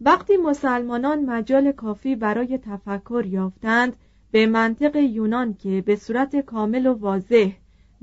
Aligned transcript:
وقتی 0.00 0.36
مسلمانان 0.36 1.24
مجال 1.24 1.72
کافی 1.72 2.16
برای 2.16 2.58
تفکر 2.58 3.24
یافتند 3.28 3.92
به 4.30 4.46
منطق 4.46 4.96
یونان 4.96 5.54
که 5.54 5.82
به 5.86 5.96
صورت 5.96 6.36
کامل 6.36 6.86
و 6.86 6.94
واضح 6.94 7.52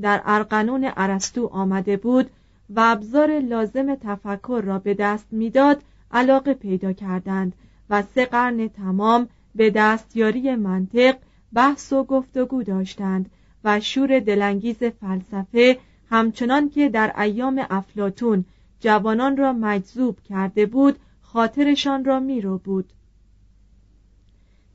در 0.01 0.21
ارقنون 0.25 0.91
ارسطو 0.97 1.47
آمده 1.47 1.97
بود 1.97 2.29
و 2.69 2.79
ابزار 2.79 3.39
لازم 3.39 3.95
تفکر 3.95 4.61
را 4.65 4.79
به 4.79 4.93
دست 4.93 5.27
می‌داد 5.31 5.81
علاقه 6.11 6.53
پیدا 6.53 6.93
کردند 6.93 7.53
و 7.89 8.01
سه 8.01 8.25
قرن 8.25 8.67
تمام 8.67 9.27
به 9.55 9.69
دستیاری 9.69 10.55
منطق 10.55 11.15
بحث 11.53 11.93
و 11.93 12.03
گفتگو 12.03 12.63
داشتند 12.63 13.29
و 13.63 13.79
شور 13.79 14.19
دلانگیز 14.19 14.83
فلسفه 14.83 15.77
همچنان 16.09 16.69
که 16.69 16.89
در 16.89 17.21
ایام 17.21 17.65
افلاتون 17.69 18.45
جوانان 18.79 19.37
را 19.37 19.53
مجذوب 19.53 20.17
کرده 20.29 20.65
بود 20.65 20.99
خاطرشان 21.33 22.05
را 22.05 22.19
میرو 22.19 22.57
بود 22.57 22.93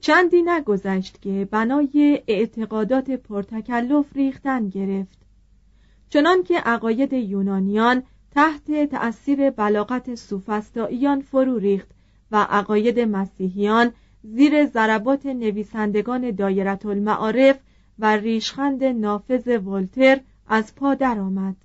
چندی 0.01 0.43
نگذشت 0.43 1.23
که 1.23 1.49
بنای 1.51 2.23
اعتقادات 2.27 3.11
پرتکلف 3.11 4.17
ریختن 4.17 4.69
گرفت 4.69 5.19
چنان 6.09 6.43
که 6.43 6.59
عقاید 6.59 7.13
یونانیان 7.13 8.03
تحت 8.31 8.91
تأثیر 8.91 9.51
بلاغت 9.51 10.15
سوفسطائیان 10.15 11.21
فرو 11.21 11.59
ریخت 11.59 11.89
و 12.31 12.37
عقاید 12.37 13.01
مسیحیان 13.01 13.93
زیر 14.25 14.66
ضربات 14.66 15.27
نویسندگان 15.27 16.31
دایرت 16.31 16.87
المعارف 16.87 17.59
و 17.98 18.16
ریشخند 18.16 18.84
نافذ 18.84 19.48
ولتر 19.48 20.21
از 20.48 20.75
پا 20.75 20.95
درآمد. 20.95 21.57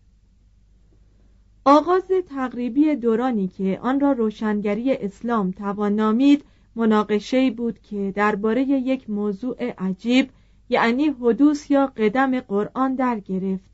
آغاز 1.70 2.12
تقریبی 2.30 2.96
دورانی 2.96 3.48
که 3.48 3.80
آن 3.82 4.00
را 4.00 4.12
روشنگری 4.12 4.94
اسلام 4.94 5.52
توان 5.52 5.96
نامید 5.96 6.46
مناقشه 6.76 7.52
بود 7.52 7.80
که 7.80 8.14
درباره 8.16 8.62
یک 8.62 9.10
موضوع 9.10 9.74
عجیب 9.78 10.30
یعنی 10.70 11.06
حدوث 11.08 11.72
یا 11.72 11.88
قدم 11.88 12.40
قرآن 12.40 12.96
در 12.96 13.20
گرفت. 13.20 13.70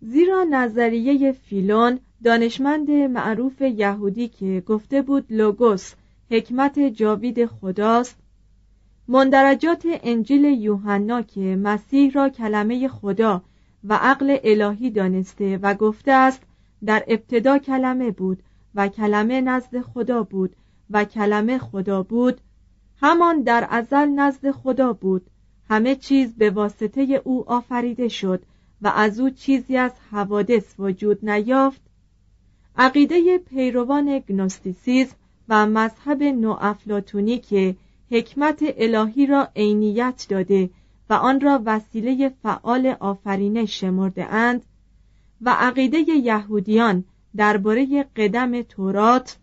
زیرا 0.00 0.44
نظریه 0.50 1.32
فیلون 1.32 1.98
دانشمند 2.24 2.90
معروف 2.90 3.60
یهودی 3.60 4.28
که 4.28 4.62
گفته 4.66 5.02
بود 5.02 5.26
لوگوس 5.30 5.94
حکمت 6.30 6.78
جاوید 6.78 7.46
خداست 7.46 8.16
مندرجات 9.08 9.82
انجیل 9.86 10.44
یوحنا 10.44 11.22
که 11.22 11.40
مسیح 11.40 12.12
را 12.12 12.28
کلمه 12.28 12.88
خدا 12.88 13.42
و 13.84 13.94
عقل 13.94 14.38
الهی 14.44 14.90
دانسته 14.90 15.58
و 15.62 15.74
گفته 15.74 16.12
است 16.12 16.42
در 16.84 17.04
ابتدا 17.08 17.58
کلمه 17.58 18.10
بود 18.10 18.42
و 18.74 18.88
کلمه 18.88 19.40
نزد 19.40 19.80
خدا 19.80 20.22
بود 20.22 20.56
و 20.90 21.04
کلمه 21.04 21.58
خدا 21.58 22.02
بود. 22.02 22.40
همان 23.00 23.42
در 23.42 23.66
ازل 23.70 24.06
نزد 24.08 24.50
خدا 24.50 24.92
بود. 24.92 25.26
همه 25.70 25.94
چیز 25.94 26.34
به 26.34 26.50
واسطه 26.50 27.22
او 27.24 27.50
آفریده 27.50 28.08
شد 28.08 28.42
و 28.82 28.88
از 28.88 29.20
او 29.20 29.30
چیزی 29.30 29.76
از 29.76 29.92
حوادث 30.10 30.74
وجود 30.78 31.30
نیافت. 31.30 31.80
عقیده 32.76 33.38
پیروان 33.38 34.18
گنوستیسیزم 34.18 35.16
و 35.48 35.66
مذهب 35.66 36.22
نوافلاتونی 36.22 37.38
که 37.38 37.76
حکمت 38.10 38.62
الهی 38.76 39.26
را 39.26 39.48
عینیت 39.56 40.26
داده 40.28 40.70
و 41.12 41.14
آن 41.14 41.40
را 41.40 41.62
وسیله 41.66 42.28
فعال 42.42 42.86
آفرینش 43.00 43.80
شمرده 43.80 44.24
اند 44.24 44.64
و 45.40 45.50
عقیده 45.50 45.98
یهودیان 45.98 47.04
درباره 47.36 48.02
قدم 48.16 48.62
تورات 48.62 49.38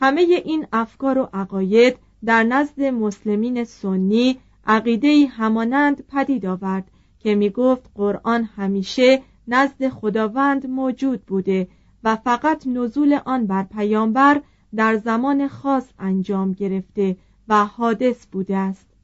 همه 0.00 0.20
این 0.20 0.66
افکار 0.72 1.18
و 1.18 1.28
عقاید 1.32 1.96
در 2.24 2.42
نزد 2.42 2.82
مسلمین 2.82 3.64
سنی 3.64 4.38
عقیده 4.66 5.26
همانند 5.26 6.06
پدید 6.06 6.46
آورد 6.46 6.90
که 7.18 7.34
می 7.34 7.50
گفت 7.50 7.90
قرآن 7.94 8.44
همیشه 8.44 9.22
نزد 9.48 9.88
خداوند 9.88 10.66
موجود 10.66 11.22
بوده 11.22 11.68
و 12.04 12.16
فقط 12.16 12.66
نزول 12.66 13.18
آن 13.24 13.46
بر 13.46 13.62
پیامبر 13.62 14.42
در 14.74 14.96
زمان 14.96 15.48
خاص 15.48 15.88
انجام 15.98 16.52
گرفته 16.52 17.16
و 17.48 17.64
حادث 17.64 18.26
بوده 18.26 18.56
است. 18.56 18.95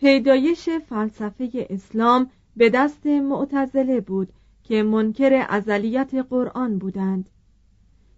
پیدایش 0.00 0.68
فلسفه 0.68 1.66
اسلام 1.70 2.30
به 2.56 2.70
دست 2.70 3.06
معتزله 3.06 4.00
بود 4.00 4.32
که 4.64 4.82
منکر 4.82 5.46
ازلیت 5.48 6.14
قرآن 6.14 6.78
بودند. 6.78 7.28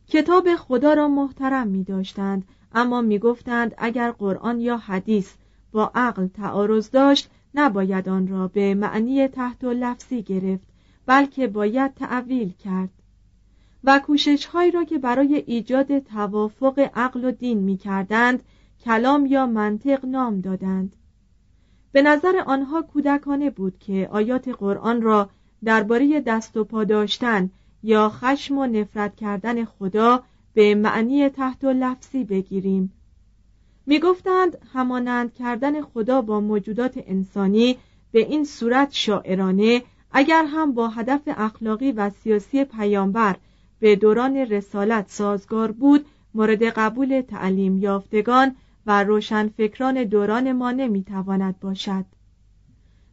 کتاب 0.08 0.56
خدا 0.56 0.94
را 0.94 1.08
محترم 1.08 1.68
می 1.68 1.84
داشتند 1.84 2.44
اما 2.72 3.00
می 3.00 3.18
گفتند 3.18 3.74
اگر 3.78 4.10
قرآن 4.10 4.60
یا 4.60 4.76
حدیث 4.76 5.32
با 5.72 5.92
عقل 5.94 6.26
تعارض 6.26 6.90
داشت 6.90 7.30
نباید 7.54 8.08
آن 8.08 8.28
را 8.28 8.48
به 8.48 8.74
معنی 8.74 9.28
تحت 9.28 9.64
و 9.64 9.70
لفظی 9.70 10.22
گرفت 10.22 10.66
بلکه 11.06 11.46
باید 11.46 11.94
تعویل 11.94 12.52
کرد. 12.52 12.90
و 13.84 13.98
کوشش 13.98 14.46
هایی 14.46 14.70
را 14.70 14.84
که 14.84 14.98
برای 14.98 15.44
ایجاد 15.46 15.98
توافق 15.98 16.90
عقل 16.94 17.24
و 17.24 17.30
دین 17.30 17.58
می 17.58 17.76
کردند 17.76 18.42
کلام 18.84 19.26
یا 19.26 19.46
منطق 19.46 20.04
نام 20.04 20.40
دادند. 20.40 20.96
به 21.92 22.02
نظر 22.02 22.42
آنها 22.46 22.82
کودکانه 22.82 23.50
بود 23.50 23.78
که 23.78 24.08
آیات 24.12 24.48
قرآن 24.48 25.02
را 25.02 25.30
درباره 25.64 26.20
دست 26.20 26.56
و 26.56 26.64
پا 26.64 26.84
داشتن 26.84 27.50
یا 27.82 28.08
خشم 28.08 28.58
و 28.58 28.66
نفرت 28.66 29.16
کردن 29.16 29.64
خدا 29.64 30.22
به 30.54 30.74
معنی 30.74 31.28
تحت 31.28 31.64
و 31.64 31.70
لفظی 31.70 32.24
بگیریم. 32.24 32.92
می 33.86 34.00
گفتند 34.00 34.58
همانند 34.72 35.34
کردن 35.34 35.82
خدا 35.82 36.22
با 36.22 36.40
موجودات 36.40 36.98
انسانی 37.06 37.78
به 38.12 38.20
این 38.20 38.44
صورت 38.44 38.92
شاعرانه 38.92 39.82
اگر 40.12 40.44
هم 40.44 40.72
با 40.72 40.88
هدف 40.88 41.20
اخلاقی 41.26 41.92
و 41.92 42.10
سیاسی 42.10 42.64
پیامبر 42.64 43.36
به 43.80 43.96
دوران 43.96 44.36
رسالت 44.36 45.10
سازگار 45.10 45.72
بود 45.72 46.06
مورد 46.34 46.62
قبول 46.62 47.20
تعلیم 47.20 47.78
یافتگان 47.78 48.56
و 48.86 49.04
روشنفکران 49.04 50.04
دوران 50.04 50.52
ما 50.52 50.70
نمی‌تواند 50.70 51.60
باشد. 51.60 52.04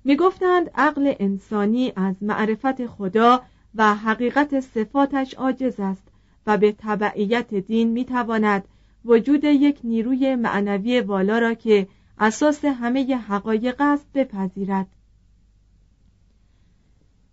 می‌گفتند 0.04 0.70
عقل 0.76 1.14
انسانی 1.20 1.94
از 1.96 2.16
معرفت 2.22 2.86
خدا 2.86 3.42
و 3.76 3.96
حقیقت 3.96 4.60
صفاتش 4.60 5.34
عاجز 5.34 5.80
است 5.80 6.08
و 6.48 6.58
به 6.58 6.76
تبعیت 6.78 7.54
دین 7.54 7.92
می‌تواند 7.92 8.68
وجود 9.06 9.44
یک 9.44 9.80
نیروی 9.84 10.36
معنوی 10.36 11.02
والا 11.02 11.40
را 11.40 11.54
که 11.54 11.88
اساس 12.20 12.66
همه 12.66 13.16
حقایق 13.16 13.76
است 13.80 14.08
بپذیرد. 14.14 14.88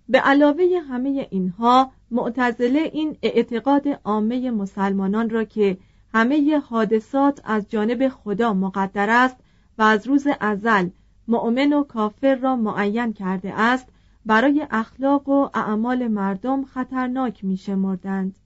به 0.09 0.19
علاوه 0.19 0.65
همه 0.89 1.27
اینها 1.31 1.93
معتزله 2.11 2.91
این 2.93 3.17
اعتقاد 3.23 3.89
عامه 4.05 4.51
مسلمانان 4.51 5.31
را 5.31 5.45
که 5.45 5.79
همه 6.15 6.59
حادثات 6.59 7.41
از 7.45 7.71
جانب 7.71 8.09
خدا 8.09 8.53
مقدر 8.53 9.11
است 9.11 9.37
و 9.79 9.83
از 9.83 10.07
روز 10.07 10.27
ازل 10.41 10.89
مؤمن 11.29 11.73
و 11.73 11.85
کافر 11.85 12.35
را 12.35 12.57
معین 12.57 13.13
کرده 13.13 13.61
است 13.61 13.87
برای 14.27 14.67
اخلاق 14.71 15.29
و 15.29 15.49
اعمال 15.55 16.09
مردم 16.09 16.65
خطرناک 16.65 17.45
می 17.45 17.57
شمردند. 17.57 18.37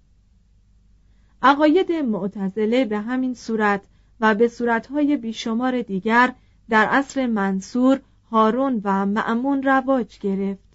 عقاید 1.42 1.92
معتزله 1.92 2.84
به 2.84 2.98
همین 2.98 3.34
صورت 3.34 3.84
و 4.20 4.34
به 4.34 4.48
صورتهای 4.48 5.16
بیشمار 5.16 5.82
دیگر 5.82 6.34
در 6.68 6.86
عصر 6.86 7.26
منصور، 7.26 8.00
هارون 8.30 8.80
و 8.84 9.06
معمون 9.06 9.62
رواج 9.62 10.18
گرفت. 10.18 10.68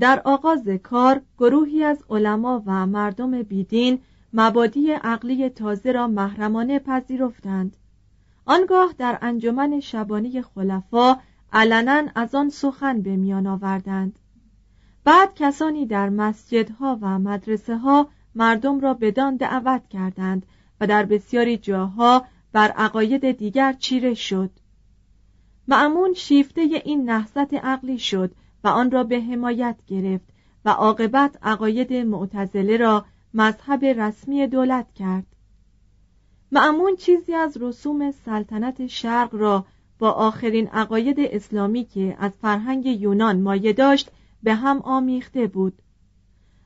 در 0.00 0.22
آغاز 0.24 0.68
کار 0.82 1.20
گروهی 1.38 1.84
از 1.84 2.04
علما 2.10 2.62
و 2.66 2.86
مردم 2.86 3.42
بیدین 3.42 3.98
مبادی 4.32 4.92
عقلی 4.92 5.48
تازه 5.48 5.92
را 5.92 6.06
محرمانه 6.06 6.78
پذیرفتند. 6.78 7.76
آنگاه 8.46 8.94
در 8.98 9.18
انجمن 9.22 9.80
شبانی 9.80 10.42
خلفا 10.42 11.16
علنا 11.52 12.02
از 12.14 12.34
آن 12.34 12.48
سخن 12.48 13.02
به 13.02 13.16
میان 13.16 13.46
آوردند. 13.46 14.18
بعد 15.04 15.34
کسانی 15.34 15.86
در 15.86 16.08
مسجدها 16.08 16.98
و 17.00 17.18
مدرسه 17.18 17.76
ها 17.76 18.08
مردم 18.34 18.80
را 18.80 18.94
بدان 18.94 19.36
دعوت 19.36 19.88
کردند 19.88 20.46
و 20.80 20.86
در 20.86 21.04
بسیاری 21.04 21.56
جاها 21.56 22.24
بر 22.52 22.68
عقاید 22.68 23.30
دیگر 23.30 23.72
چیره 23.72 24.14
شد. 24.14 24.50
معمون 25.68 26.12
شیفته 26.14 26.60
این 26.60 27.10
نهضت 27.10 27.54
عقلی 27.54 27.98
شد 27.98 28.32
و 28.64 28.68
آن 28.68 28.90
را 28.90 29.04
به 29.04 29.20
حمایت 29.20 29.76
گرفت 29.86 30.28
و 30.64 30.70
عاقبت 30.70 31.38
عقاید 31.42 31.92
معتزله 31.92 32.76
را 32.76 33.04
مذهب 33.34 33.84
رسمی 33.84 34.46
دولت 34.46 34.86
کرد. 34.94 35.26
معمون 36.52 36.96
چیزی 36.96 37.34
از 37.34 37.56
رسوم 37.60 38.10
سلطنت 38.10 38.86
شرق 38.86 39.34
را 39.34 39.64
با 39.98 40.10
آخرین 40.10 40.68
عقاید 40.68 41.20
اسلامی 41.20 41.84
که 41.84 42.16
از 42.18 42.32
فرهنگ 42.42 42.86
یونان 42.86 43.40
مایه 43.40 43.72
داشت 43.72 44.10
به 44.42 44.54
هم 44.54 44.78
آمیخته 44.78 45.46
بود 45.46 45.82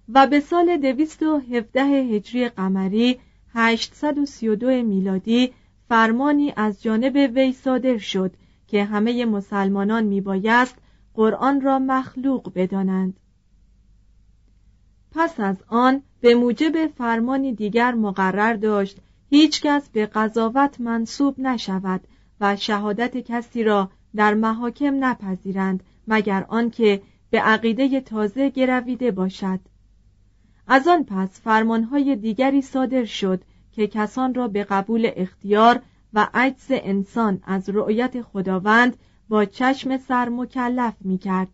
و 0.08 0.26
به 0.26 0.40
سال 0.40 0.76
دویست 0.76 1.22
و 1.22 1.38
هفده 1.38 1.84
هجری 1.84 2.49
قمری 2.49 3.19
832 3.55 4.66
میلادی 4.66 5.52
فرمانی 5.88 6.52
از 6.56 6.83
جانب 6.83 7.30
وی 7.35 7.52
صادر 7.52 7.99
شد 7.99 8.33
که 8.66 8.85
همه 8.85 9.25
مسلمانان 9.25 10.04
میبایست 10.04 10.78
قرآن 11.14 11.61
را 11.61 11.78
مخلوق 11.78 12.52
بدانند. 12.54 13.21
پس 15.14 15.40
از 15.40 15.56
آن 15.68 16.02
به 16.21 16.35
موجب 16.35 16.87
فرمانی 16.87 17.54
دیگر 17.54 17.94
مقرر 17.94 18.54
داشت 18.54 18.99
هیچکس 19.30 19.88
به 19.88 20.06
قضاوت 20.06 20.80
منصوب 20.80 21.40
نشود 21.40 22.00
و 22.40 22.56
شهادت 22.56 23.16
کسی 23.16 23.64
را 23.64 23.90
در 24.16 24.35
محاکم 24.35 25.04
نپذیرند 25.04 25.83
مگر 26.09 26.44
آنکه 26.49 27.02
به 27.30 27.40
عقیده 27.40 28.00
تازه 28.00 28.50
گرویده 28.50 29.11
باشد. 29.11 29.61
از 30.66 30.88
آن 30.88 31.04
پس 31.04 31.40
فرمانهای 31.40 32.16
دیگری 32.16 32.62
صادر 32.62 33.04
شد 33.04 33.42
که 33.73 33.87
کسان 33.87 34.35
را 34.35 34.49
به 34.49 34.64
قبول 34.64 35.11
اختیار 35.16 35.83
و 36.14 36.28
عجز 36.35 36.66
انسان 36.68 37.42
از 37.44 37.68
رؤیت 37.68 38.23
خداوند 38.23 38.97
با 39.28 39.44
چشم 39.44 39.97
سر 39.97 40.28
مکلف 40.28 40.94
می 41.00 41.18
کرد 41.18 41.49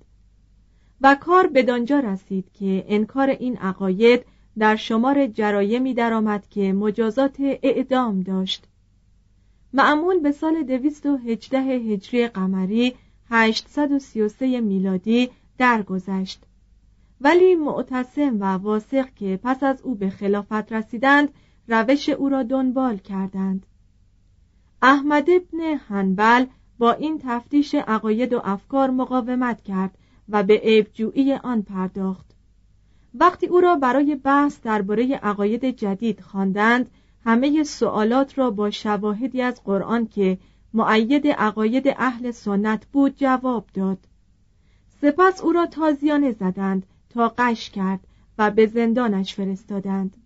و 1.00 1.14
کار 1.14 1.47
بدانجا 1.47 2.00
رسید 2.00 2.52
که 2.52 2.85
انکار 2.88 3.30
این 3.30 3.57
عقاید 3.57 4.25
در 4.59 4.76
شمار 4.76 5.26
جرایمی 5.26 5.95
درآمد 5.95 6.49
که 6.49 6.73
مجازات 6.73 7.37
اعدام 7.40 8.21
داشت. 8.21 8.64
معمول 9.73 10.19
به 10.19 10.33
سال 10.33 10.62
دویست 10.62 11.07
و 11.07 11.16
هجده 11.16 11.61
هجری 11.61 12.28
قمری 12.28 12.95
833 13.30 14.61
میلادی 14.61 15.30
درگذشت. 15.59 16.42
ولی 17.21 17.54
معتصم 17.54 18.37
و 18.40 18.45
واثق 18.45 19.14
که 19.14 19.40
پس 19.42 19.62
از 19.62 19.83
او 19.83 19.95
به 19.95 20.11
خلافت 20.11 20.73
رسیدند 20.73 21.28
روش 21.69 22.09
او 22.09 22.28
را 22.28 22.42
دنبال 22.42 22.97
کردند. 22.97 23.66
احمد 24.83 25.28
ابن 25.30 25.61
هنبل 25.88 26.45
با 26.78 26.92
این 26.92 27.21
تفتیش 27.23 27.75
عقاید 27.75 28.33
و 28.33 28.40
افکار 28.45 28.90
مقاومت 28.90 29.62
کرد 29.62 29.99
و 30.31 30.43
به 30.43 30.55
عیبجویی 30.55 31.35
آن 31.35 31.63
پرداخت. 31.63 32.27
وقتی 33.15 33.47
او 33.47 33.61
را 33.61 33.77
برای 33.77 34.15
بحث 34.15 34.61
درباره 34.61 35.15
عقاید 35.15 35.65
جدید 35.65 36.21
خواندند 36.21 36.91
همه 37.25 37.63
سوالات 37.63 38.39
را 38.39 38.51
با 38.51 38.71
شواهدی 38.71 39.43
از 39.43 39.65
قرآن 39.65 40.07
که 40.07 40.39
معید 40.75 41.27
عقاید 41.27 41.89
اهل 41.97 42.31
سنت 42.31 42.87
بود 42.87 43.17
جواب 43.17 43.65
داد. 43.75 43.99
سپس 45.01 45.41
او 45.41 45.53
را 45.53 45.67
تازیانه 45.67 46.33
زدند 46.33 46.87
تا 47.11 47.35
قش 47.39 47.71
کرد 47.71 48.01
و 48.39 48.51
به 48.51 48.67
زندانش 48.67 49.35
فرستادند. 49.35 50.17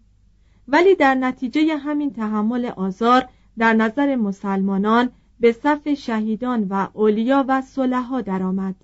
ولی 0.69 0.95
در 0.95 1.15
نتیجه 1.15 1.77
همین 1.77 2.13
تحمل 2.13 2.67
آزار 2.67 3.29
در 3.59 3.73
نظر 3.73 4.17
مسلمانان 4.17 5.11
به 5.41 5.53
صف 5.53 5.95
شهیدان 5.95 6.67
و 6.71 6.89
اولیا 6.93 7.45
و 7.49 7.63
صلحا 7.63 8.21
درآمد. 8.21 8.75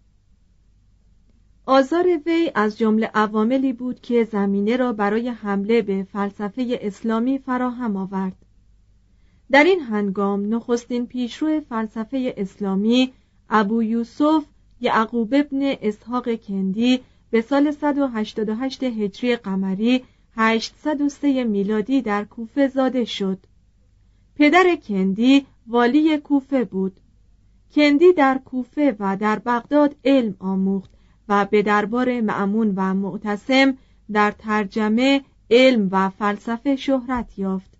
آزار 1.72 2.06
وی 2.26 2.50
از 2.54 2.78
جمله 2.78 3.10
عواملی 3.14 3.72
بود 3.72 4.00
که 4.00 4.24
زمینه 4.24 4.76
را 4.76 4.92
برای 4.92 5.28
حمله 5.28 5.82
به 5.82 6.06
فلسفه 6.12 6.78
اسلامی 6.82 7.38
فراهم 7.38 7.96
آورد. 7.96 8.36
در 9.50 9.64
این 9.64 9.80
هنگام 9.80 10.54
نخستین 10.54 11.06
پیشرو 11.06 11.60
فلسفه 11.60 12.34
اسلامی 12.36 13.12
ابو 13.50 13.82
یوسف 13.82 14.44
یعقوب 14.80 15.34
ابن 15.34 15.74
اسحاق 15.82 16.34
کندی 16.34 17.00
به 17.30 17.40
سال 17.40 17.70
188 17.70 18.82
هجری 18.82 19.36
قمری 19.36 20.04
803 20.36 21.44
میلادی 21.44 22.02
در 22.02 22.24
کوفه 22.24 22.68
زاده 22.68 23.04
شد. 23.04 23.38
پدر 24.36 24.76
کندی 24.88 25.46
والی 25.66 26.18
کوفه 26.18 26.64
بود. 26.64 27.00
کندی 27.74 28.12
در 28.12 28.40
کوفه 28.44 28.96
و 28.98 29.16
در 29.16 29.38
بغداد 29.38 29.96
علم 30.04 30.36
آموخت 30.38 30.99
و 31.30 31.44
به 31.44 31.62
دربار 31.62 32.20
معمون 32.20 32.72
و 32.76 32.94
معتصم 32.94 33.76
در 34.12 34.30
ترجمه 34.30 35.22
علم 35.50 35.88
و 35.92 36.08
فلسفه 36.08 36.76
شهرت 36.76 37.38
یافت. 37.38 37.70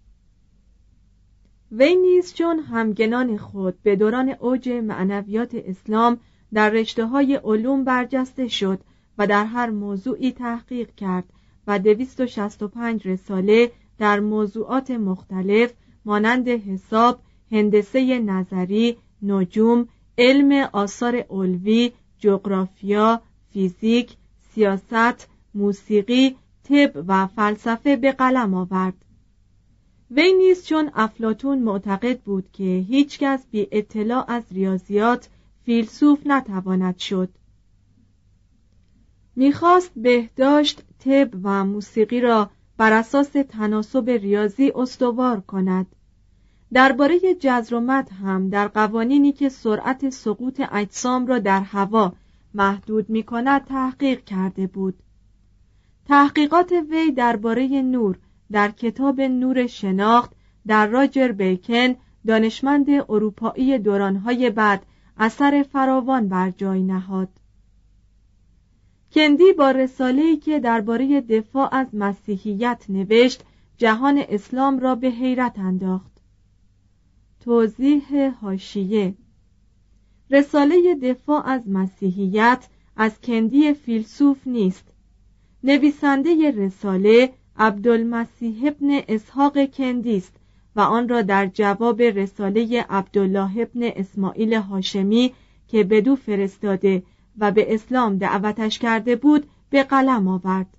وی 1.72 1.96
نیز 1.96 2.34
چون 2.34 2.58
همگنان 2.58 3.36
خود 3.36 3.82
به 3.82 3.96
دوران 3.96 4.28
اوج 4.28 4.68
معنویات 4.68 5.54
اسلام 5.54 6.18
در 6.52 6.70
رشته 6.70 7.06
های 7.06 7.34
علوم 7.44 7.84
برجسته 7.84 8.48
شد 8.48 8.80
و 9.18 9.26
در 9.26 9.44
هر 9.44 9.70
موضوعی 9.70 10.32
تحقیق 10.32 10.94
کرد 10.94 11.24
و 11.66 11.78
265 11.78 13.08
رساله 13.08 13.72
در 13.98 14.20
موضوعات 14.20 14.90
مختلف 14.90 15.72
مانند 16.04 16.48
حساب، 16.48 17.20
هندسه 17.52 18.18
نظری، 18.18 18.96
نجوم، 19.22 19.88
علم 20.18 20.68
آثار 20.72 21.26
علوی، 21.30 21.92
جغرافیا، 22.18 23.22
فیزیک، 23.52 24.16
سیاست، 24.54 25.28
موسیقی، 25.54 26.36
طب 26.64 27.04
و 27.08 27.26
فلسفه 27.26 27.96
به 27.96 28.12
قلم 28.12 28.54
آورد. 28.54 29.04
وی 30.10 30.32
نیز 30.32 30.66
چون 30.66 30.90
افلاتون 30.94 31.58
معتقد 31.58 32.20
بود 32.20 32.52
که 32.52 32.84
هیچکس 32.88 33.46
بی 33.50 33.68
اطلاع 33.72 34.24
از 34.28 34.42
ریاضیات 34.50 35.28
فیلسوف 35.64 36.26
نتواند 36.26 36.98
شد 36.98 37.28
می‌خواست 39.36 39.92
بهداشت 39.96 40.82
طب 41.04 41.30
و 41.42 41.64
موسیقی 41.64 42.20
را 42.20 42.50
بر 42.76 42.92
اساس 42.92 43.30
تناسب 43.48 44.10
ریاضی 44.10 44.72
استوار 44.74 45.40
کند 45.40 45.86
درباره 46.72 47.20
جزر 47.40 47.74
و 47.74 48.04
هم 48.22 48.48
در 48.48 48.68
قوانینی 48.68 49.32
که 49.32 49.48
سرعت 49.48 50.10
سقوط 50.10 50.62
اجسام 50.72 51.26
را 51.26 51.38
در 51.38 51.60
هوا 51.60 52.12
محدود 52.54 53.10
می 53.10 53.22
کند 53.22 53.64
تحقیق 53.64 54.24
کرده 54.24 54.66
بود. 54.66 55.02
تحقیقات 56.06 56.72
وی 56.90 57.12
درباره 57.12 57.82
نور 57.82 58.18
در 58.52 58.70
کتاب 58.70 59.20
نور 59.20 59.66
شناخت 59.66 60.32
در 60.66 60.86
راجر 60.86 61.32
بیکن 61.32 61.94
دانشمند 62.26 62.86
اروپایی 62.90 63.78
دورانهای 63.78 64.50
بعد 64.50 64.86
اثر 65.18 65.64
فراوان 65.72 66.28
بر 66.28 66.50
جای 66.50 66.82
نهاد. 66.82 67.28
کندی 69.12 69.52
با 69.52 69.70
رساله‌ای 69.70 70.36
که 70.36 70.60
درباره 70.60 71.20
دفاع 71.20 71.74
از 71.74 71.86
مسیحیت 71.92 72.84
نوشت 72.88 73.44
جهان 73.78 74.22
اسلام 74.28 74.78
را 74.78 74.94
به 74.94 75.08
حیرت 75.08 75.58
انداخت. 75.58 76.10
توضیح 77.40 78.30
هاشیه 78.42 79.14
رساله 80.30 80.94
دفاع 80.94 81.48
از 81.48 81.68
مسیحیت 81.68 82.68
از 82.96 83.20
کندی 83.20 83.74
فیلسوف 83.74 84.46
نیست. 84.46 84.84
نویسنده 85.64 86.50
رساله 86.50 87.32
عبدالمسیح 87.56 88.66
ابن 88.66 89.00
اسحاق 89.08 89.64
کندی 89.64 90.16
است 90.16 90.36
و 90.76 90.80
آن 90.80 91.08
را 91.08 91.22
در 91.22 91.46
جواب 91.46 92.02
رساله 92.02 92.86
عبدالله 92.90 93.50
ابن 93.60 93.82
اسماعیل 93.82 94.54
هاشمی 94.54 95.34
که 95.68 95.84
بدو 95.84 96.16
فرستاده 96.16 97.02
و 97.38 97.50
به 97.50 97.74
اسلام 97.74 98.18
دعوتش 98.18 98.78
کرده 98.78 99.16
بود 99.16 99.46
به 99.70 99.82
قلم 99.82 100.28
آورد. 100.28 100.76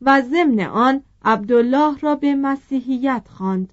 و 0.00 0.22
ضمن 0.22 0.60
آن 0.60 1.02
عبدالله 1.24 1.98
را 1.98 2.14
به 2.14 2.34
مسیحیت 2.34 3.26
خواند. 3.28 3.72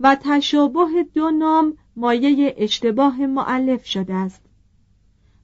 و 0.00 0.16
تشابه 0.22 1.06
دو 1.14 1.30
نام 1.30 1.76
مایه 1.96 2.54
اشتباه 2.58 3.26
معلف 3.26 3.86
شده 3.86 4.14
است. 4.14 4.42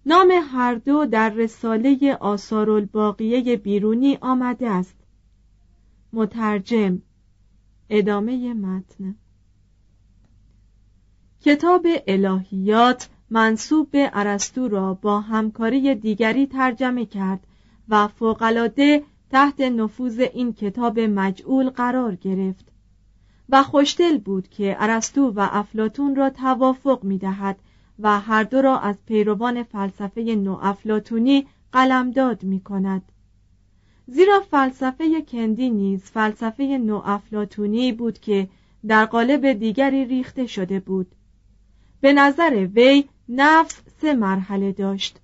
نام 0.07 0.31
هر 0.31 0.75
دو 0.75 1.07
در 1.07 1.29
رساله 1.31 2.17
آثار 2.21 2.71
الباقیه 2.71 3.57
بیرونی 3.57 4.19
آمده 4.21 4.71
است. 4.71 4.97
مترجم 6.13 7.03
ادامه 7.91 8.55
متن. 8.55 9.15
کتاب 11.41 11.87
الهیات 12.07 13.09
منصوب 13.31 13.91
به 13.91 14.11
ارسطو 14.13 14.69
را 14.69 14.95
با 14.95 15.21
همکاری 15.21 15.95
دیگری 15.95 16.47
ترجمه 16.47 17.07
کرد 17.07 17.47
و 17.89 18.09
فوقالعاده 18.09 19.03
تحت 19.31 19.61
نفوذ 19.61 20.21
این 20.21 20.53
کتاب 20.53 21.01
مجعول 21.01 21.71
قرار 21.71 22.15
گرفت. 22.15 22.70
و 23.53 23.63
خوشدل 23.63 24.19
بود 24.19 24.49
که 24.49 24.77
ارسطو 24.79 25.31
و 25.31 25.49
افلاتون 25.53 26.17
را 26.17 26.31
توافق 26.31 27.05
می 27.05 27.19
دهد 27.19 27.59
و 27.99 28.21
هر 28.21 28.43
دو 28.43 28.63
را 28.63 28.79
از 28.79 28.97
پیروان 29.07 29.63
فلسفه 29.63 30.21
نو 30.21 30.59
افلاتونی 30.63 31.47
قلمداد 31.73 32.43
می 32.43 32.61
کند 32.61 33.03
زیرا 34.07 34.41
فلسفه 34.41 35.23
کندی 35.23 35.71
نیز 35.71 36.03
فلسفه 36.03 36.63
نو 36.63 37.03
افلاتونی 37.05 37.93
بود 37.93 38.19
که 38.19 38.49
در 38.87 39.07
قالب 39.07 39.53
دیگری 39.53 40.05
ریخته 40.05 40.47
شده 40.47 40.81
بود. 40.81 41.15
به 42.01 42.13
نظر 42.13 42.69
وی 42.75 43.05
نفس 43.29 43.83
سه 44.01 44.15
مرحله 44.15 44.73
داشت. 44.73 45.21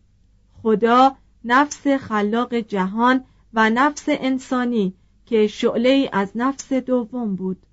خدا 0.62 1.16
نفس 1.45 1.87
خلاق 1.87 2.54
جهان 2.54 3.25
و 3.54 3.71
نفس 3.71 4.04
انسانی 4.09 4.95
که 5.26 5.47
شعله 5.47 6.09
از 6.12 6.33
نفس 6.35 6.73
دوم 6.73 7.37
بود. 7.37 7.66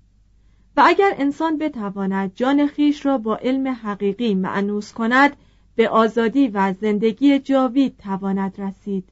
و 0.76 0.82
اگر 0.86 1.14
انسان 1.18 1.58
بتواند 1.58 2.32
جان 2.34 2.66
خیش 2.66 3.06
را 3.06 3.18
با 3.18 3.36
علم 3.36 3.68
حقیقی 3.68 4.34
معنوس 4.34 4.92
کند 4.92 5.36
به 5.76 5.88
آزادی 5.88 6.48
و 6.48 6.72
زندگی 6.80 7.38
جاوید 7.38 7.96
تواند 7.96 8.60
رسید. 8.60 9.08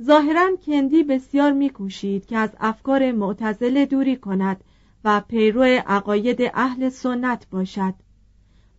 ظاهرا 0.00 0.56
کندی 0.66 1.02
بسیار 1.02 1.52
میکوشید 1.52 2.26
که 2.26 2.36
از 2.36 2.50
افکار 2.60 3.12
معتزله 3.12 3.86
دوری 3.86 4.16
کند 4.16 4.64
و 5.04 5.20
پیرو 5.20 5.62
عقاید 5.86 6.42
اهل 6.54 6.88
سنت 6.88 7.46
باشد. 7.50 7.94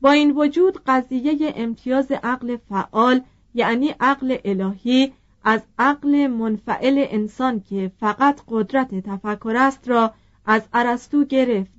با 0.01 0.12
این 0.12 0.32
وجود 0.32 0.82
قضیه 0.88 1.53
امتیاز 1.56 2.12
عقل 2.12 2.58
فعال 2.70 3.22
یعنی 3.53 3.96
عقل 4.00 4.38
الهی 4.46 5.13
از 5.44 5.62
عقل 5.79 6.27
منفعل 6.27 7.06
انسان 7.10 7.62
که 7.70 7.91
فقط 8.00 8.41
قدرت 8.48 8.96
تفکر 8.96 9.53
است 9.58 9.89
را 9.89 10.13
از 10.46 10.62
ارسطو 10.74 11.25
گرفت. 11.25 11.76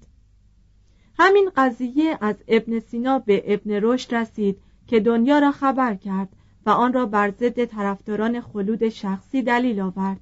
همین 1.19 1.51
قضیه 1.57 2.19
از 2.21 2.37
ابن 2.49 2.79
سینا 2.79 3.19
به 3.19 3.55
ابن 3.55 3.71
رشد 3.71 4.15
رسید 4.15 4.59
که 4.87 5.01
دنیا 5.01 5.39
را 5.39 5.51
خبر 5.51 5.95
کرد 5.95 6.29
و 6.67 6.71
آن 6.71 6.93
را 6.93 7.07
بر 7.07 7.31
ضد 7.31 7.65
طرفداران 7.65 8.41
خلود 8.41 8.89
شخصی 8.89 9.43
دلیل 9.43 9.81
آورد. 9.81 10.21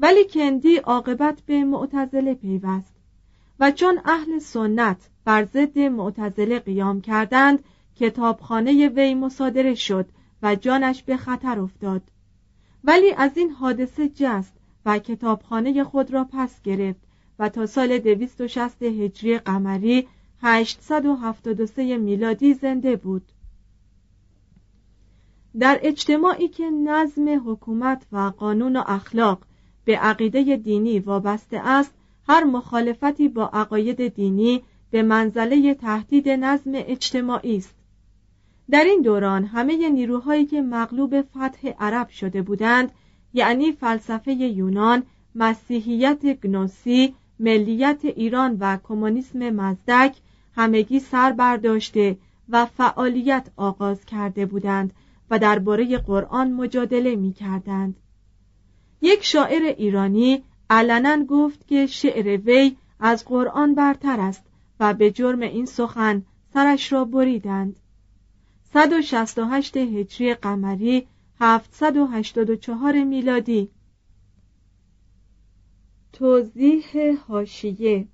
ولی 0.00 0.24
کندی 0.24 0.76
عاقبت 0.76 1.40
به 1.46 1.64
معتزله 1.64 2.34
پیوست 2.34 2.94
و 3.60 3.70
چون 3.70 4.00
اهل 4.04 4.38
سنت 4.38 5.08
بر 5.24 5.44
ضد 5.44 5.78
معتزله 5.78 6.58
قیام 6.58 7.00
کردند 7.00 7.64
کتابخانه 7.96 8.88
وی 8.88 9.14
مصادره 9.14 9.74
شد 9.74 10.08
و 10.42 10.54
جانش 10.54 11.02
به 11.02 11.16
خطر 11.16 11.60
افتاد. 11.60 12.02
ولی 12.84 13.12
از 13.12 13.36
این 13.36 13.50
حادثه 13.50 14.08
جست 14.08 14.54
و 14.86 14.98
کتابخانه 14.98 15.84
خود 15.84 16.12
را 16.12 16.26
پس 16.32 16.62
گرفت 16.62 17.00
و 17.38 17.48
تا 17.48 17.66
سال 17.66 17.98
260 17.98 18.82
هجری 18.82 19.38
قمری 19.38 20.08
873 20.42 21.96
میلادی 21.96 22.54
زنده 22.54 22.96
بود. 22.96 23.32
در 25.58 25.78
اجتماعی 25.82 26.48
که 26.48 26.70
نظم 26.70 27.42
حکومت 27.46 28.06
و 28.12 28.32
قانون 28.36 28.76
و 28.76 28.82
اخلاق 28.86 29.38
به 29.84 29.98
عقیده 29.98 30.56
دینی 30.56 30.98
وابسته 30.98 31.68
است 31.68 31.94
هر 32.28 32.44
مخالفتی 32.44 33.28
با 33.28 33.46
عقاید 33.52 34.14
دینی 34.14 34.62
به 34.90 35.02
منزله 35.02 35.74
تهدید 35.74 36.28
نظم 36.28 36.70
اجتماعی 36.74 37.56
است. 37.56 37.74
در 38.70 38.84
این 38.84 39.02
دوران 39.02 39.44
همه 39.44 39.88
نیروهایی 39.88 40.44
که 40.46 40.62
مغلوب 40.62 41.22
فتح 41.22 41.68
عرب 41.78 42.08
شده 42.08 42.42
بودند 42.42 42.92
یعنی 43.34 43.72
فلسفه 43.72 44.32
یونان 44.32 45.02
مسیحیت 45.34 46.40
گنوسی 46.40 47.14
ملیت 47.40 48.00
ایران 48.04 48.56
و 48.60 48.78
کمونیسم 48.82 49.50
مزدک 49.50 50.16
همگی 50.56 51.00
سر 51.00 51.32
برداشته 51.32 52.18
و 52.48 52.66
فعالیت 52.66 53.50
آغاز 53.56 54.04
کرده 54.04 54.46
بودند 54.46 54.92
و 55.30 55.38
درباره 55.38 55.98
قرآن 55.98 56.52
مجادله 56.52 57.16
می 57.16 57.32
کردند. 57.32 57.96
یک 59.02 59.24
شاعر 59.24 59.62
ایرانی 59.62 60.42
علنا 60.70 61.24
گفت 61.24 61.66
که 61.66 61.86
شعر 61.86 62.36
وی 62.36 62.76
از 63.00 63.24
قرآن 63.24 63.74
برتر 63.74 64.20
است 64.20 64.42
و 64.80 64.94
به 64.94 65.10
جرم 65.10 65.40
این 65.40 65.66
سخن 65.66 66.22
سرش 66.54 66.92
را 66.92 67.04
بریدند 67.04 67.76
168 68.72 69.76
هجری 69.76 70.34
قمری 70.34 71.06
784 71.40 73.04
میلادی 73.04 73.70
توضیح 76.14 77.16
هاشیه 77.28 78.06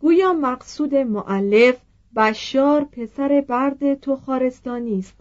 گویا 0.00 0.32
مقصود 0.32 0.94
معلف 0.94 1.76
بشار 2.16 2.84
پسر 2.84 3.44
برد 3.48 4.00
تخارستانی 4.00 4.98
است. 4.98 5.16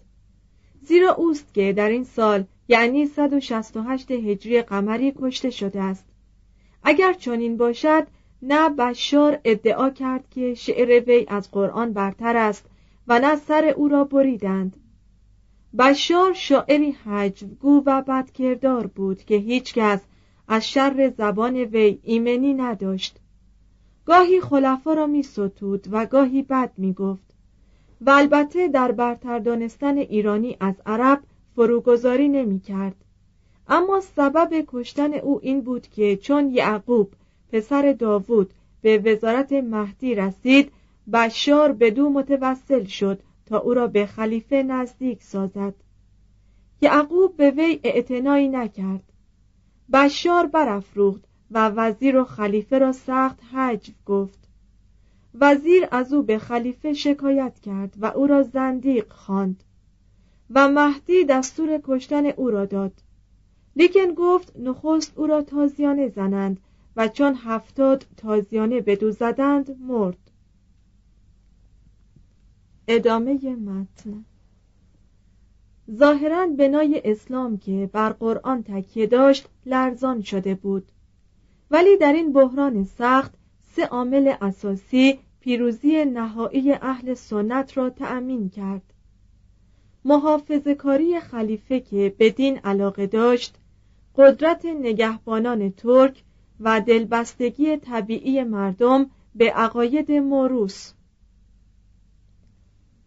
زیرا 0.83 1.13
اوست 1.13 1.53
که 1.53 1.73
در 1.73 1.89
این 1.89 2.03
سال 2.03 2.43
یعنی 2.67 3.05
168 3.05 4.11
هجری 4.11 4.61
قمری 4.61 5.13
کشته 5.21 5.49
شده 5.49 5.81
است. 5.81 6.05
اگر 6.83 7.13
چنین 7.13 7.57
باشد 7.57 8.07
نه 8.41 8.69
بشار 8.69 9.39
ادعا 9.43 9.89
کرد 9.89 10.29
که 10.29 10.53
شعر 10.53 11.03
وی 11.07 11.25
از 11.29 11.51
قرآن 11.51 11.93
برتر 11.93 12.37
است 12.37 12.65
و 13.07 13.19
نه 13.19 13.35
سر 13.35 13.65
او 13.65 13.87
را 13.87 14.03
بریدند. 14.03 14.75
بشار 15.77 16.33
شاعری 16.33 16.91
حجوگو 16.91 17.83
و 17.85 18.01
بدکردار 18.01 18.87
بود 18.87 19.23
که 19.23 19.35
هیچکس 19.35 20.01
از 20.53 20.69
شر 20.69 21.13
زبان 21.17 21.55
وی 21.55 21.99
ایمنی 22.03 22.53
نداشت. 22.53 23.19
گاهی 24.05 24.41
خلفا 24.41 24.93
را 24.93 25.07
می 25.07 25.23
ستود 25.23 25.87
و 25.91 26.05
گاهی 26.05 26.41
بد 26.41 26.71
می 26.77 26.93
گفت 26.93 27.33
و 28.01 28.09
البته 28.09 28.67
در 28.67 28.91
برتر 28.91 29.39
دانستن 29.39 29.97
ایرانی 29.97 30.57
از 30.59 30.75
عرب 30.85 31.19
فروگذاری 31.55 32.29
نمی 32.29 32.59
کرد 32.59 32.95
اما 33.67 34.01
سبب 34.01 34.63
کشتن 34.67 35.13
او 35.13 35.39
این 35.43 35.61
بود 35.61 35.87
که 35.87 36.17
چون 36.17 36.49
یعقوب 36.49 37.13
پسر 37.51 37.95
داوود 37.99 38.53
به 38.81 38.97
وزارت 38.97 39.53
مهدی 39.53 40.15
رسید 40.15 40.71
بشار 41.13 41.71
به 41.71 41.91
دو 41.91 42.09
متوسل 42.09 42.83
شد 42.83 43.19
تا 43.45 43.57
او 43.57 43.73
را 43.73 43.87
به 43.87 44.05
خلیفه 44.05 44.63
نزدیک 44.63 45.23
سازد. 45.23 45.73
یعقوب 46.81 47.37
به 47.37 47.51
وی 47.51 47.79
اعتنایی 47.83 48.47
نکرد. 48.47 49.10
بشار 49.93 50.47
برافروخت 50.47 51.23
و 51.51 51.69
وزیر 51.69 52.17
و 52.17 52.23
خلیفه 52.23 52.79
را 52.79 52.91
سخت 52.91 53.43
حجو 53.53 53.93
گفت. 54.05 54.39
وزیر 55.35 55.87
از 55.91 56.13
او 56.13 56.23
به 56.23 56.37
خلیفه 56.37 56.93
شکایت 56.93 57.59
کرد 57.59 57.95
و 57.97 58.05
او 58.05 58.27
را 58.27 58.43
زندیق 58.43 59.13
خواند 59.13 59.63
و 60.49 60.69
مهدی 60.69 61.25
دستور 61.25 61.79
کشتن 61.83 62.25
او 62.25 62.49
را 62.49 62.65
داد. 62.65 62.93
لیکن 63.75 64.13
گفت 64.13 64.53
نخست 64.59 65.17
او 65.17 65.27
را 65.27 65.41
تازیانه 65.41 66.09
زنند 66.09 66.59
و 66.95 67.07
چون 67.07 67.35
هفتاد 67.35 68.05
تازیانه 68.17 68.81
بدو 68.81 69.11
زدند 69.11 69.77
مرد. 69.79 70.31
ادامه 72.87 73.55
متن. 73.55 74.25
ظاهرا 75.93 76.47
بنای 76.47 77.01
اسلام 77.05 77.57
که 77.57 77.89
بر 77.93 78.09
قرآن 78.09 78.63
تکیه 78.63 79.07
داشت 79.07 79.47
لرزان 79.65 80.21
شده 80.21 80.55
بود. 80.55 80.83
ولی 81.71 81.97
در 81.97 82.13
این 82.13 82.33
بحران 82.33 82.83
سخت 82.83 83.33
سه 83.75 83.85
عامل 83.85 84.33
اساسی 84.41 85.19
پیروزی 85.39 86.05
نهایی 86.05 86.71
اهل 86.73 87.13
سنت 87.13 87.77
را 87.77 87.89
تأمین 87.89 88.49
کرد. 88.49 88.81
محافظ 90.05 90.67
کاری 90.67 91.19
خلیفه 91.19 91.79
که 91.79 92.15
به 92.17 92.29
دین 92.29 92.57
علاقه 92.57 93.07
داشت 93.07 93.55
قدرت 94.15 94.65
نگهبانان 94.65 95.71
ترک 95.71 96.23
و 96.59 96.81
دلبستگی 96.81 97.77
طبیعی 97.77 98.43
مردم 98.43 99.09
به 99.35 99.51
عقاید 99.51 100.11
موروس 100.11 100.93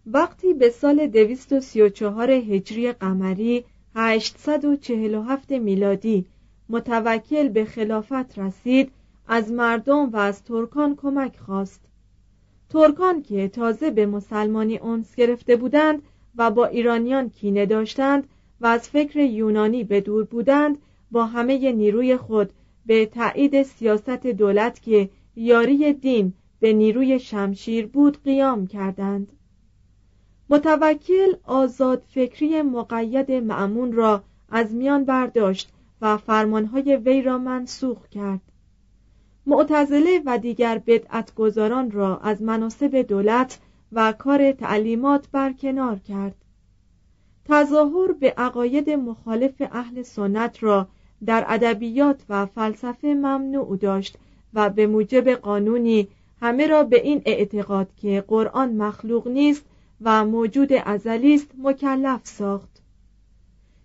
وقتی 0.07 0.55
به 0.55 0.69
سال 0.69 1.07
234 1.07 2.31
هجری 2.31 2.93
قمری 2.93 3.65
847 3.95 5.53
میلادی 5.53 6.27
متوکل 6.69 7.49
به 7.49 7.65
خلافت 7.65 8.39
رسید 8.39 8.93
از 9.29 9.53
مردم 9.53 10.11
و 10.11 10.17
از 10.17 10.43
ترکان 10.43 10.97
کمک 10.97 11.37
خواست. 11.37 11.81
ترکان 12.71 13.23
که 13.23 13.49
تازه 13.49 13.91
به 13.91 14.07
مسلمانی 14.07 14.79
انس 14.79 15.15
گرفته 15.15 15.57
بودند 15.57 16.03
و 16.37 16.51
با 16.51 16.67
ایرانیان 16.67 17.31
کینه 17.31 17.67
داشتند 17.67 18.29
و 18.61 18.67
از 18.67 18.89
فکر 18.89 19.19
یونانی 19.19 19.85
به 19.85 20.01
دور 20.01 20.25
بودند 20.25 20.79
با 21.11 21.27
همه 21.27 21.73
نیروی 21.73 22.17
خود 22.17 22.51
به 22.87 23.07
تایید 23.07 23.63
سیاست 23.63 24.27
دولت 24.27 24.83
که 24.83 25.11
یاری 25.37 25.93
دین 25.93 26.33
به 26.61 26.73
نیروی 26.73 27.19
شمشیر 27.19 27.87
بود 27.87 28.23
قیام 28.25 28.67
کردند. 28.67 29.33
متوکل 30.51 31.33
آزاد 31.45 32.03
فکری 32.09 32.63
مقید 32.63 33.33
معمون 33.33 33.93
را 33.93 34.23
از 34.49 34.75
میان 34.75 35.05
برداشت 35.05 35.73
و 36.01 36.17
فرمانهای 36.17 36.97
وی 36.97 37.23
را 37.23 37.39
منسوخ 37.39 38.09
کرد. 38.09 38.41
معتزله 39.47 40.23
و 40.27 40.39
دیگر 40.39 40.83
بدعتگذاران 40.87 41.91
را 41.91 42.19
از 42.19 42.43
مناسب 42.43 42.97
دولت 42.97 43.59
و 43.93 44.13
کار 44.13 44.53
تعلیمات 44.53 45.29
برکنار 45.33 45.99
کرد. 45.99 46.35
تظاهر 47.45 48.13
به 48.13 48.35
عقاید 48.37 48.91
مخالف 48.91 49.63
اهل 49.73 50.03
سنت 50.03 50.63
را 50.63 50.89
در 51.27 51.45
ادبیات 51.49 52.25
و 52.29 52.47
فلسفه 52.47 53.09
ممنوع 53.09 53.77
داشت 53.77 54.19
و 54.55 54.71
به 54.71 54.87
موجب 54.87 55.29
قانونی 55.31 56.09
همه 56.41 56.67
را 56.67 56.83
به 56.83 57.01
این 57.03 57.23
اعتقاد 57.25 57.89
که 57.97 58.25
قرآن 58.29 58.77
مخلوق 58.77 59.29
نیست 59.29 59.65
و 60.05 60.25
موجود 60.25 60.73
ازلی 60.73 61.35
است 61.35 61.51
مکلف 61.59 62.21
ساخت. 62.27 62.83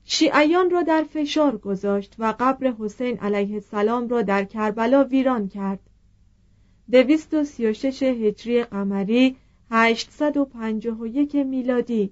شیعیان 0.03 0.69
را 0.69 0.81
در 0.81 1.03
فشار 1.13 1.57
گذاشت 1.57 2.15
و 2.19 2.35
قبر 2.39 2.73
حسین 2.79 3.17
علیه 3.17 3.53
السلام 3.53 4.07
را 4.07 4.21
در 4.21 4.43
کربلا 4.43 5.03
ویران 5.03 5.47
کرد. 5.47 5.79
دویست 6.91 7.33
و 7.33 7.43
سی 7.43 7.67
و 7.67 7.73
شش 7.73 8.03
هجری 8.03 8.63
قمری 8.63 9.35
851 9.71 11.35
میلادی. 11.35 12.11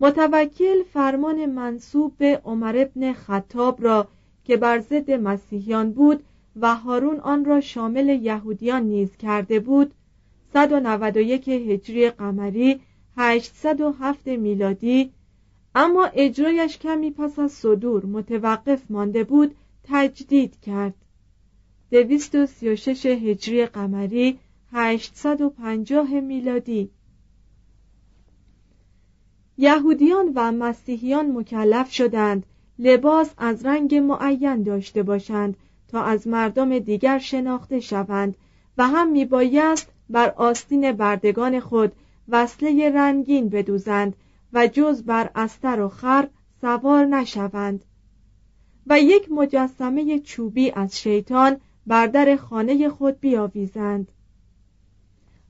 متوکل 0.00 0.82
فرمان 0.82 1.46
منصوب 1.46 2.16
به 2.18 2.40
عمر 2.44 2.76
ابن 2.76 3.12
خطاب 3.12 3.84
را 3.84 4.08
که 4.44 4.56
بر 4.56 4.78
ضد 4.78 5.10
مسیحیان 5.10 5.92
بود 5.92 6.24
و 6.56 6.74
هارون 6.74 7.20
آن 7.20 7.44
را 7.44 7.60
شامل 7.60 8.08
یهودیان 8.08 8.82
نیز 8.82 9.16
کرده 9.16 9.60
بود 9.60 9.94
191 10.52 11.48
هجری 11.48 12.10
قمری 12.10 12.80
807 13.16 14.26
میلادی 14.28 15.12
اما 15.74 16.04
اجرایش 16.04 16.78
کمی 16.78 17.10
پس 17.10 17.38
از 17.38 17.52
صدور 17.52 18.06
متوقف 18.06 18.82
مانده 18.90 19.24
بود 19.24 19.54
تجدید 19.84 20.60
کرد. 20.60 20.94
236 21.90 23.06
هجری 23.06 23.66
قمری 23.66 24.38
850 24.72 26.20
میلادی. 26.20 26.90
یهودیان 29.58 30.32
و 30.34 30.52
مسیحیان 30.52 31.32
مکلف 31.32 31.92
شدند 31.92 32.46
لباس 32.78 33.34
از 33.38 33.66
رنگ 33.66 33.94
معین 33.94 34.62
داشته 34.62 35.02
باشند 35.02 35.56
تا 35.88 36.02
از 36.02 36.28
مردم 36.28 36.78
دیگر 36.78 37.18
شناخته 37.18 37.80
شوند 37.80 38.36
و 38.78 38.86
هم 38.86 39.12
میبایست 39.12 39.92
بر 40.10 40.30
آستین 40.30 40.92
بردگان 40.92 41.60
خود 41.60 41.92
وصله 42.28 42.90
رنگین 42.90 43.48
بدوزند 43.48 44.16
و 44.52 44.66
جز 44.66 45.02
بر 45.02 45.30
استر 45.34 45.80
و 45.80 45.88
خر 45.88 46.28
سوار 46.60 47.06
نشوند. 47.06 47.84
و 48.86 49.00
یک 49.00 49.32
مجسمه 49.32 50.18
چوبی 50.18 50.70
از 50.70 51.00
شیطان 51.00 51.60
بر 51.86 52.06
در 52.06 52.36
خانه 52.36 52.88
خود 52.88 53.20
بیاویزند. 53.20 54.12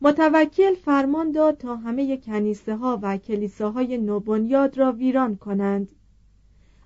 متوکل 0.00 0.74
فرمان 0.74 1.32
داد 1.32 1.56
تا 1.56 1.76
همه 1.76 2.16
کنیسه 2.16 2.76
ها 2.76 2.98
و 3.02 3.16
کلیساهای 3.16 3.98
نوبنیاد 3.98 4.78
را 4.78 4.92
ویران 4.92 5.36
کنند. 5.36 5.88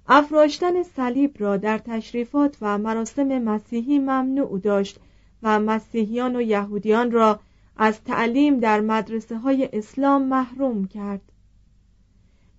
افراشتن 0.09 0.83
صلیب 0.83 1.35
را 1.39 1.57
در 1.57 1.79
تشریفات 1.79 2.57
و 2.61 2.79
مراسم 2.79 3.39
مسیحی 3.39 3.99
ممنوع 3.99 4.59
داشت 4.59 5.01
و 5.43 5.61
مسیحیان 5.61 6.37
و 6.37 6.41
یهودیان 6.41 7.11
را 7.11 7.41
از 7.79 8.05
تعلیم 8.05 8.61
در 8.61 8.81
مدرسه 8.81 9.37
های 9.37 9.69
اسلام 9.73 10.23
محروم 10.23 10.87
کرد. 10.87 11.21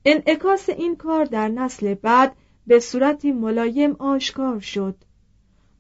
انعکاس 0.06 0.70
این 0.70 0.96
کار 0.96 1.26
در 1.26 1.48
نسل 1.48 1.94
بعد 1.94 2.36
به 2.68 2.80
صورتی 2.80 3.32
ملایم 3.32 3.96
آشکار 4.00 4.60
شد. 4.60 4.96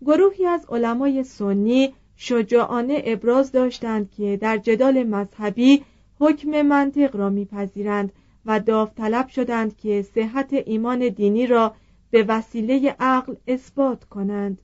گروهی 0.06 0.46
از 0.46 0.66
علمای 0.70 1.24
سنی 1.24 1.94
شجاعانه 2.16 3.02
ابراز 3.06 3.52
داشتند 3.52 4.12
که 4.12 4.38
در 4.38 4.58
جدال 4.58 5.04
مذهبی 5.04 5.84
حکم 6.20 6.62
منطق 6.62 7.16
را 7.16 7.30
میپذیرند 7.30 8.12
و 8.46 8.60
داوطلب 8.60 9.28
شدند 9.28 9.78
که 9.78 10.02
صحت 10.16 10.54
ایمان 10.54 11.10
دینی 11.10 11.48
را 11.48 11.76
به 12.12 12.24
وسیله 12.24 12.96
عقل 13.00 13.36
اثبات 13.48 14.04
کنند. 14.04 14.62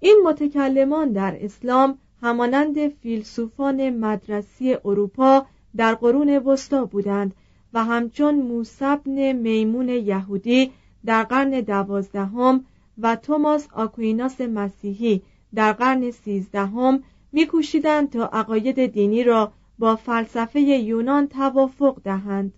این 0.00 0.22
متکلمان 0.24 1.12
در 1.12 1.44
اسلام 1.44 1.98
همانند 2.24 2.88
فیلسوفان 2.88 3.90
مدرسی 3.90 4.74
اروپا 4.84 5.46
در 5.76 5.94
قرون 5.94 6.28
وسطا 6.28 6.84
بودند 6.84 7.34
و 7.72 7.84
همچون 7.84 8.34
موسبن 8.34 9.32
میمون 9.32 9.88
یهودی 9.88 10.72
در 11.04 11.22
قرن 11.22 11.50
دوازدهم 11.60 12.64
و 12.98 13.16
توماس 13.16 13.68
آکویناس 13.72 14.40
مسیحی 14.40 15.22
در 15.54 15.72
قرن 15.72 16.10
سیزدهم 16.10 17.02
میکوشیدند 17.32 18.10
تا 18.10 18.26
عقاید 18.26 18.86
دینی 18.86 19.24
را 19.24 19.52
با 19.78 19.96
فلسفه 19.96 20.60
یونان 20.60 21.28
توافق 21.28 22.00
دهند. 22.04 22.54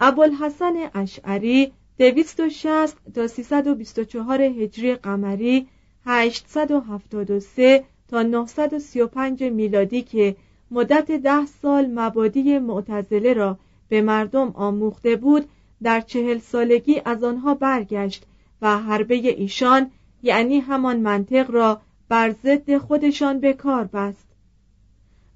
ابوالحسن 0.00 0.74
اشعری 0.94 1.72
260 1.98 2.96
تا 3.14 3.26
324 3.26 4.42
هجری 4.42 4.94
قمری 4.94 5.68
873 6.10 7.84
تا 8.08 8.22
935 8.22 9.42
میلادی 9.42 10.02
که 10.02 10.36
مدت 10.70 11.10
ده 11.10 11.46
سال 11.46 11.86
مبادی 11.86 12.58
معتزله 12.58 13.32
را 13.32 13.58
به 13.88 14.02
مردم 14.02 14.50
آموخته 14.54 15.16
بود 15.16 15.48
در 15.82 16.00
چهل 16.00 16.38
سالگی 16.38 17.02
از 17.04 17.24
آنها 17.24 17.54
برگشت 17.54 18.26
و 18.62 18.78
حربه 18.78 19.14
ایشان 19.14 19.90
یعنی 20.22 20.60
همان 20.60 21.00
منطق 21.00 21.50
را 21.50 21.80
بر 22.08 22.30
ضد 22.30 22.76
خودشان 22.76 23.40
به 23.40 23.52
کار 23.52 23.84
بست. 23.84 24.28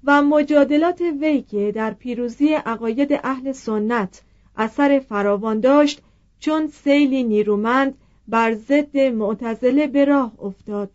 و 0.03 0.21
مجادلات 0.21 1.01
وی 1.21 1.41
که 1.41 1.71
در 1.71 1.91
پیروزی 1.93 2.53
عقاید 2.53 3.19
اهل 3.23 3.51
سنت 3.51 4.21
اثر 4.57 4.99
فراوان 4.99 5.59
داشت 5.59 6.01
چون 6.39 6.67
سیلی 6.67 7.23
نیرومند 7.23 7.97
بر 8.27 8.53
ضد 8.53 8.97
معتزله 8.97 9.87
به 9.87 10.05
راه 10.05 10.33
افتاد. 10.39 10.89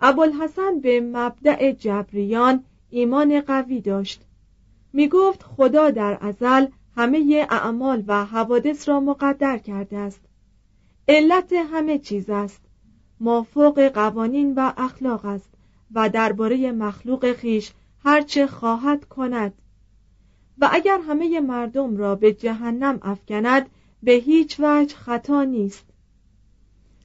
ابوالحسن 0.00 0.80
به 0.80 1.00
مبدع 1.00 1.72
جبریان 1.72 2.64
ایمان 2.90 3.40
قوی 3.40 3.80
داشت. 3.80 4.22
می 4.92 5.08
گفت 5.08 5.42
خدا 5.42 5.90
در 5.90 6.18
ازل 6.20 6.66
همه 6.96 7.46
اعمال 7.50 8.04
و 8.06 8.24
حوادث 8.24 8.88
را 8.88 9.00
مقدر 9.00 9.58
کرده 9.58 9.98
است. 9.98 10.20
علت 11.08 11.52
همه 11.52 11.98
چیز 11.98 12.30
است. 12.30 12.60
مافوق 13.20 13.80
قوانین 13.80 14.54
و 14.54 14.72
اخلاق 14.76 15.24
است 15.24 15.50
و 15.94 16.08
درباره 16.08 16.72
مخلوق 16.72 17.32
خیش 17.32 17.72
هرچه 18.04 18.46
خواهد 18.46 19.04
کند. 19.04 19.52
و 20.58 20.68
اگر 20.72 20.98
همه 21.08 21.40
مردم 21.40 21.96
را 21.96 22.14
به 22.14 22.32
جهنم 22.32 22.98
افکند 23.02 23.70
به 24.02 24.12
هیچ 24.12 24.56
وجه 24.60 24.96
خطا 24.96 25.44
نیست. 25.44 25.84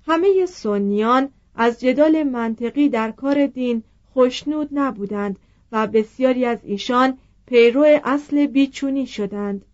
همه 0.07 0.45
سنیان 0.45 1.29
از 1.55 1.79
جدال 1.79 2.23
منطقی 2.23 2.89
در 2.89 3.11
کار 3.11 3.47
دین 3.47 3.83
خوشنود 4.13 4.69
نبودند 4.71 5.39
و 5.71 5.87
بسیاری 5.87 6.45
از 6.45 6.59
ایشان 6.63 7.17
پیرو 7.45 7.99
اصل 8.03 8.45
بیچونی 8.45 9.07
شدند. 9.07 9.65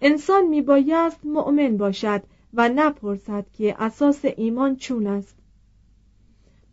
انسان 0.00 0.46
میبایست 0.46 1.24
مؤمن 1.24 1.76
باشد 1.76 2.22
و 2.54 2.68
نپرسد 2.68 3.46
که 3.52 3.82
اساس 3.82 4.24
ایمان 4.36 4.76
چون 4.76 5.06
است. 5.06 5.36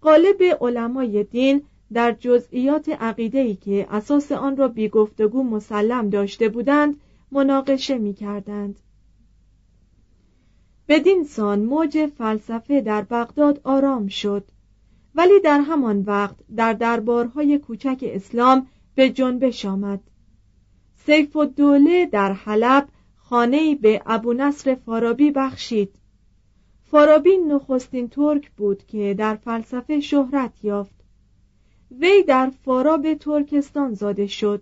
قالب 0.01 0.43
علمای 0.61 1.23
دین 1.23 1.61
در 1.93 2.11
جزئیات 2.11 2.89
عقیده‌ای 2.89 3.55
که 3.55 3.87
اساس 3.89 4.31
آن 4.31 4.57
را 4.57 4.67
بی 4.67 4.89
گفتگو 4.89 5.43
مسلم 5.43 6.09
داشته 6.09 6.49
بودند 6.49 6.99
مناقشه 7.31 7.97
می 7.97 8.13
کردند. 8.13 8.79
بدین 10.89 11.23
سان 11.23 11.59
موج 11.59 12.05
فلسفه 12.17 12.81
در 12.81 13.01
بغداد 13.01 13.61
آرام 13.63 14.07
شد. 14.07 14.45
ولی 15.15 15.39
در 15.39 15.59
همان 15.59 16.01
وقت 16.01 16.35
در 16.55 16.73
دربارهای 16.73 17.57
کوچک 17.57 17.99
اسلام 18.03 18.67
به 18.95 19.09
جنبش 19.09 19.65
آمد. 19.65 19.99
سیف 21.05 21.35
و 21.35 21.45
دوله 21.45 22.05
در 22.05 22.33
حلب 22.33 22.87
خانه 23.15 23.75
به 23.75 24.01
ابو 24.05 24.33
نصر 24.33 24.75
فارابی 24.75 25.31
بخشید. 25.31 25.95
فارابی 26.91 27.37
نخستین 27.37 28.09
ترک 28.09 28.51
بود 28.51 28.85
که 28.85 29.15
در 29.17 29.35
فلسفه 29.35 29.99
شهرت 29.99 30.63
یافت. 30.63 30.95
وی 31.91 32.23
در 32.23 32.51
فاراب 32.65 33.13
ترکستان 33.13 33.93
زاده 33.93 34.27
شد. 34.27 34.61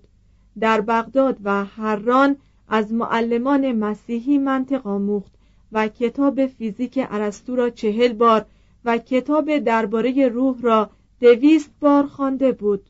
در 0.59 0.81
بغداد 0.81 1.37
و 1.43 1.63
حران 1.63 2.35
از 2.67 2.93
معلمان 2.93 3.71
مسیحی 3.71 4.37
منطق 4.37 4.87
آموخت. 4.87 5.34
و 5.71 5.87
کتاب 5.87 6.45
فیزیک 6.45 6.99
ارسطو 7.09 7.55
را 7.55 7.69
چهل 7.69 8.13
بار 8.13 8.45
و 8.85 8.97
کتاب 8.97 9.57
درباره 9.57 10.27
روح 10.27 10.61
را 10.61 10.89
دویست 11.19 11.71
بار 11.79 12.07
خوانده 12.07 12.51
بود 12.51 12.89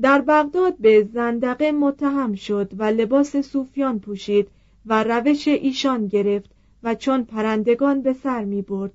در 0.00 0.20
بغداد 0.20 0.76
به 0.78 1.08
زندقه 1.12 1.72
متهم 1.72 2.34
شد 2.34 2.72
و 2.78 2.82
لباس 2.84 3.36
صوفیان 3.36 4.00
پوشید 4.00 4.48
و 4.86 5.04
روش 5.04 5.48
ایشان 5.48 6.06
گرفت 6.06 6.50
و 6.82 6.94
چون 6.94 7.24
پرندگان 7.24 8.02
به 8.02 8.12
سر 8.12 8.44
می 8.44 8.62
برد. 8.62 8.92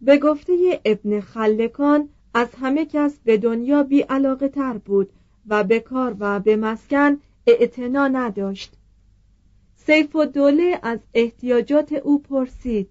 به 0.00 0.18
گفته 0.18 0.80
ابن 0.84 1.20
خلکان 1.20 2.08
از 2.34 2.48
همه 2.54 2.86
کس 2.86 3.18
به 3.24 3.36
دنیا 3.36 3.82
بی 3.82 4.00
علاقه 4.00 4.48
تر 4.48 4.78
بود 4.78 5.10
و 5.48 5.64
به 5.64 5.80
کار 5.80 6.16
و 6.18 6.40
به 6.40 6.56
مسکن 6.56 7.18
اعتنا 7.46 8.08
نداشت 8.08 8.77
سیف 9.88 10.16
و 10.16 10.24
دوله 10.24 10.80
از 10.82 10.98
احتیاجات 11.14 11.92
او 11.92 12.22
پرسید. 12.22 12.90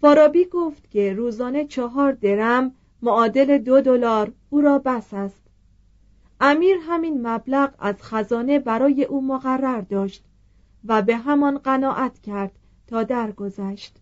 فارابی 0.00 0.44
گفت 0.44 0.90
که 0.90 1.12
روزانه 1.12 1.64
چهار 1.64 2.12
درم 2.12 2.74
معادل 3.02 3.58
دو 3.58 3.80
دلار 3.80 4.32
او 4.50 4.60
را 4.60 4.78
بس 4.78 5.14
است. 5.14 5.42
امیر 6.40 6.76
همین 6.82 7.26
مبلغ 7.26 7.74
از 7.78 7.94
خزانه 8.02 8.58
برای 8.58 9.04
او 9.04 9.26
مقرر 9.26 9.80
داشت 9.80 10.24
و 10.84 11.02
به 11.02 11.16
همان 11.16 11.58
قناعت 11.58 12.18
کرد 12.18 12.52
تا 12.86 13.02
درگذشت. 13.02 13.96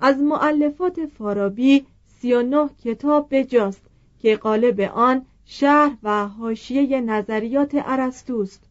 از 0.00 0.18
معلفات 0.18 1.06
فارابی 1.06 1.86
سی 2.06 2.32
و 2.32 2.42
نه 2.42 2.70
کتاب 2.84 3.26
بجاست 3.30 3.82
که 4.18 4.36
قالب 4.36 4.80
آن 4.80 5.26
شهر 5.44 5.96
و 6.02 6.28
حاشیه 6.28 7.00
نظریات 7.00 7.70
ارسطوست. 7.74 8.69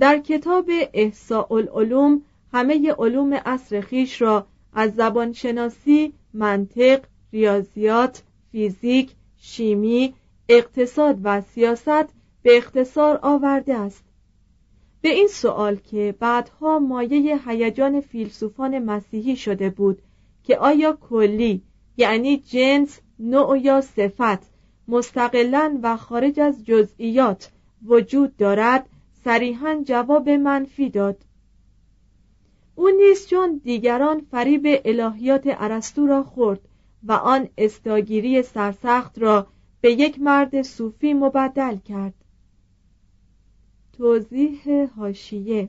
در 0.00 0.18
کتاب 0.18 0.70
احساء 0.92 1.46
العلوم 1.50 2.22
همه 2.52 2.92
علوم 2.98 3.34
عصر 3.34 3.80
خیش 3.80 4.22
را 4.22 4.46
از 4.72 4.94
زبانشناسی، 4.94 6.12
منطق، 6.34 7.00
ریاضیات، 7.32 8.22
فیزیک، 8.52 9.10
شیمی، 9.38 10.14
اقتصاد 10.48 11.18
و 11.22 11.40
سیاست 11.40 12.08
به 12.42 12.56
اختصار 12.56 13.18
آورده 13.22 13.74
است. 13.74 14.04
به 15.00 15.08
این 15.08 15.26
سوال 15.28 15.76
که 15.76 16.14
بعدها 16.20 16.78
مایه 16.78 17.48
هیجان 17.48 18.00
فیلسوفان 18.00 18.78
مسیحی 18.78 19.36
شده 19.36 19.70
بود 19.70 20.02
که 20.44 20.58
آیا 20.58 20.98
کلی 21.10 21.62
یعنی 21.96 22.36
جنس 22.36 23.00
نوع 23.18 23.58
یا 23.58 23.80
صفت 23.80 24.38
مستقلا 24.88 25.78
و 25.82 25.96
خارج 25.96 26.40
از 26.40 26.64
جزئیات 26.64 27.50
وجود 27.86 28.36
دارد 28.36 28.88
صریحا 29.24 29.82
جواب 29.84 30.28
منفی 30.28 30.90
داد. 30.90 31.24
او 32.74 32.88
نیز 32.88 33.28
چون 33.28 33.60
دیگران 33.64 34.20
فریب 34.20 34.62
الهیات 34.84 35.42
ارسطو 35.46 36.06
را 36.06 36.22
خورد 36.22 36.60
و 37.02 37.12
آن 37.12 37.48
استاگیری 37.58 38.42
سرسخت 38.42 39.18
را 39.18 39.46
به 39.80 39.92
یک 39.92 40.20
مرد 40.20 40.62
صوفی 40.62 41.14
مبدل 41.14 41.76
کرد. 41.76 42.14
توضیح 43.92 44.86
هاشیه 44.96 45.68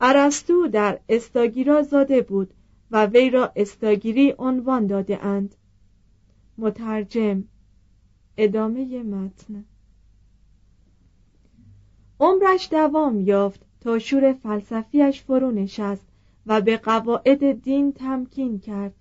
ارسطو 0.00 0.68
در 0.68 1.00
استاگیرا 1.08 1.82
زاده 1.82 2.22
بود 2.22 2.54
و 2.90 3.06
وی 3.06 3.30
را 3.30 3.52
استاگیری 3.56 4.34
عنوان 4.38 4.86
داده 4.86 5.24
اند. 5.24 5.54
مترجم 6.58 7.44
ادامه 8.36 9.02
متن. 9.02 9.64
عمرش 12.24 12.68
دوام 12.70 13.20
یافت 13.20 13.60
تا 13.80 13.98
شور 13.98 14.32
فلسفیش 14.32 15.22
فرو 15.22 15.50
نشست 15.50 16.06
و 16.46 16.60
به 16.60 16.76
قواعد 16.76 17.62
دین 17.62 17.92
تمکین 17.92 18.58
کرد. 18.58 18.94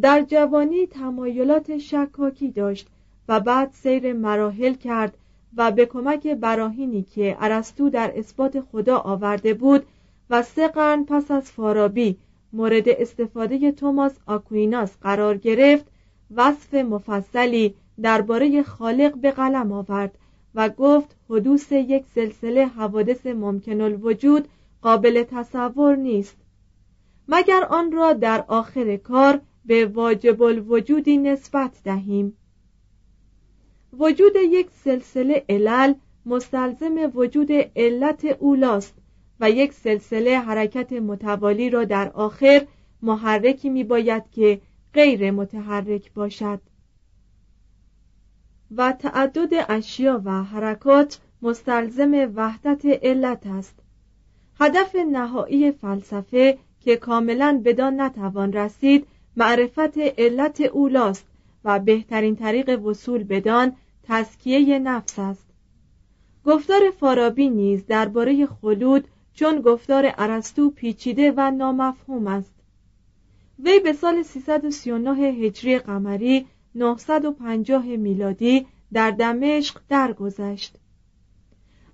در 0.00 0.22
جوانی 0.22 0.86
تمایلات 0.86 1.78
شکاکی 1.78 2.50
داشت 2.50 2.88
و 3.28 3.40
بعد 3.40 3.70
سیر 3.72 4.12
مراحل 4.12 4.74
کرد 4.74 5.18
و 5.56 5.70
به 5.70 5.86
کمک 5.86 6.26
براهینی 6.26 7.02
که 7.02 7.36
ارسطو 7.40 7.90
در 7.90 8.18
اثبات 8.18 8.60
خدا 8.60 8.98
آورده 8.98 9.54
بود 9.54 9.86
و 10.30 10.42
سه 10.42 10.68
قرن 10.68 11.04
پس 11.04 11.30
از 11.30 11.50
فارابی 11.50 12.18
مورد 12.52 12.88
استفاده 12.88 13.72
توماس 13.72 14.18
آکویناس 14.26 14.96
قرار 15.00 15.36
گرفت 15.36 15.86
وصف 16.36 16.74
مفصلی 16.74 17.74
درباره 18.02 18.62
خالق 18.62 19.14
به 19.14 19.30
قلم 19.30 19.72
آورد. 19.72 20.18
و 20.54 20.68
گفت 20.68 21.16
حدوث 21.30 21.72
یک 21.72 22.04
سلسله 22.14 22.66
حوادث 22.66 23.26
ممکن 23.26 23.80
الوجود 23.80 24.48
قابل 24.82 25.22
تصور 25.22 25.96
نیست. 25.96 26.36
مگر 27.28 27.64
آن 27.70 27.92
را 27.92 28.12
در 28.12 28.44
آخر 28.48 28.96
کار 28.96 29.40
به 29.64 29.86
واجب 29.86 30.42
الوجودی 30.42 31.16
نسبت 31.16 31.80
دهیم؟ 31.84 32.36
وجود 33.98 34.32
یک 34.36 34.70
سلسله 34.84 35.44
علل 35.48 35.94
مستلزم 36.26 37.12
وجود 37.14 37.52
علت 37.76 38.24
اولاست 38.24 38.94
و 39.40 39.50
یک 39.50 39.72
سلسله 39.72 40.38
حرکت 40.38 40.92
متوالی 40.92 41.70
را 41.70 41.84
در 41.84 42.10
آخر 42.14 42.66
محرکی 43.02 43.68
می 43.68 43.84
باید 43.84 44.30
که 44.30 44.60
غیر 44.94 45.30
متحرک 45.30 46.12
باشد. 46.12 46.60
و 48.76 48.92
تعدد 48.92 49.66
اشیا 49.68 50.22
و 50.24 50.42
حرکات 50.44 51.20
مستلزم 51.42 52.32
وحدت 52.34 52.86
علت 52.86 53.46
است. 53.46 53.74
هدف 54.60 54.94
نهایی 54.96 55.72
فلسفه 55.72 56.58
که 56.80 56.96
کاملا 56.96 57.62
بدان 57.64 58.00
نتوان 58.00 58.52
رسید 58.52 59.06
معرفت 59.36 59.98
علت 59.98 60.60
اولاست 60.60 61.26
و 61.64 61.78
بهترین 61.78 62.36
طریق 62.36 62.82
وصول 62.86 63.24
بدان 63.24 63.72
تسکیه 64.02 64.78
نفس 64.78 65.18
است. 65.18 65.46
گفتار 66.44 66.90
فارابی 67.00 67.50
نیز 67.50 67.86
درباره 67.86 68.46
خلود 68.46 69.08
چون 69.34 69.60
گفتار 69.60 70.14
ارسطو 70.18 70.70
پیچیده 70.70 71.32
و 71.36 71.50
نامفهوم 71.50 72.26
است. 72.26 72.54
وی 73.58 73.80
به 73.80 73.92
سال 73.92 74.22
339 74.22 75.10
هجری 75.10 75.78
قمری 75.78 76.46
950 76.74 77.86
میلادی 77.86 78.66
در 78.92 79.10
دمشق 79.10 79.80
درگذشت. 79.88 80.76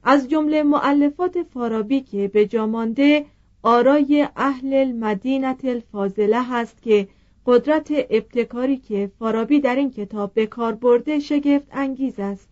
از 0.04 0.28
جمله 0.28 0.62
معلفات 0.62 1.42
فارابی 1.42 2.00
که 2.00 2.28
به 2.28 2.46
جامانده 2.46 3.26
آرای 3.62 4.28
اهل 4.36 4.74
المدینت 4.74 5.64
الفاضله 5.64 6.42
هست 6.42 6.82
که 6.82 7.08
قدرت 7.46 7.88
ابتکاری 7.90 8.76
که 8.76 9.10
فارابی 9.18 9.60
در 9.60 9.76
این 9.76 9.90
کتاب 9.90 10.34
به 10.34 10.46
کار 10.46 10.74
برده 10.74 11.18
شگفت 11.18 11.68
انگیز 11.72 12.14
است. 12.18 12.48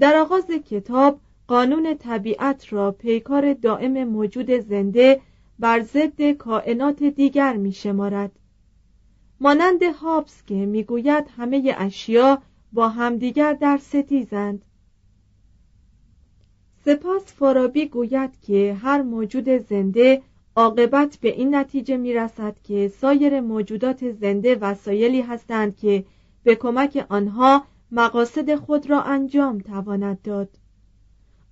در 0.00 0.16
آغاز 0.16 0.46
کتاب 0.46 1.20
قانون 1.46 1.94
طبیعت 1.94 2.72
را 2.72 2.92
پیکار 2.92 3.52
دائم 3.52 4.04
موجود 4.04 4.50
زنده 4.50 5.20
بر 5.58 5.80
ضد 5.80 6.30
کائنات 6.30 7.02
دیگر 7.02 7.56
می 7.56 7.72
شمارد 7.72 8.37
مانند 9.40 9.82
هابس 9.82 10.42
که 10.46 10.54
می‌گوید 10.54 11.24
همه 11.36 11.74
اشیا 11.78 12.42
با 12.72 12.88
همدیگر 12.88 13.52
در 13.52 13.78
ستیزند. 13.78 14.64
سپاس 16.84 17.32
فارابی 17.32 17.86
گوید 17.86 18.40
که 18.40 18.78
هر 18.82 19.02
موجود 19.02 19.48
زنده 19.48 20.22
عاقبت 20.56 21.18
به 21.20 21.28
این 21.28 21.54
نتیجه 21.54 21.96
می 21.96 22.14
رسد 22.14 22.56
که 22.64 22.88
سایر 22.88 23.40
موجودات 23.40 24.10
زنده 24.10 24.54
وسایلی 24.54 25.20
هستند 25.20 25.76
که 25.76 26.04
به 26.44 26.54
کمک 26.54 27.06
آنها 27.08 27.64
مقاصد 27.90 28.54
خود 28.54 28.90
را 28.90 29.02
انجام 29.02 29.58
تواند 29.58 30.22
داد. 30.22 30.48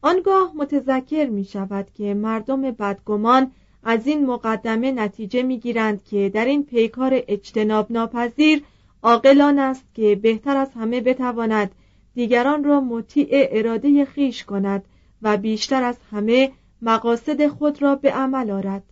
آنگاه 0.02 0.52
متذکر 0.56 1.26
می 1.26 1.44
شود 1.44 1.90
که 1.94 2.14
مردم 2.14 2.62
بدگمان 2.62 3.52
از 3.88 4.06
این 4.06 4.26
مقدمه 4.26 4.92
نتیجه 4.92 5.42
می 5.42 5.58
گیرند 5.58 6.04
که 6.04 6.30
در 6.34 6.44
این 6.44 6.64
پیکار 6.64 7.22
اجتناب 7.28 7.92
ناپذیر 7.92 8.62
عاقلان 9.02 9.58
است 9.58 9.84
که 9.94 10.14
بهتر 10.14 10.56
از 10.56 10.68
همه 10.74 11.00
بتواند 11.00 11.74
دیگران 12.14 12.64
را 12.64 12.80
مطیع 12.80 13.28
اراده 13.30 14.04
خیش 14.04 14.44
کند 14.44 14.84
و 15.22 15.36
بیشتر 15.36 15.82
از 15.82 15.98
همه 16.10 16.52
مقاصد 16.82 17.48
خود 17.48 17.82
را 17.82 17.96
به 17.96 18.12
عمل 18.12 18.50
آرد. 18.50 18.82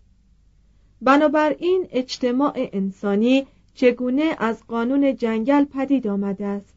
بنابراین 1.02 1.87
اجتماع 1.90 2.52
انسانی 2.57 3.46
چگونه 3.74 4.37
از 4.38 4.66
قانون 4.66 5.16
جنگل 5.16 5.64
پدید 5.64 6.07
آمده 6.07 6.46
است؟ 6.46 6.74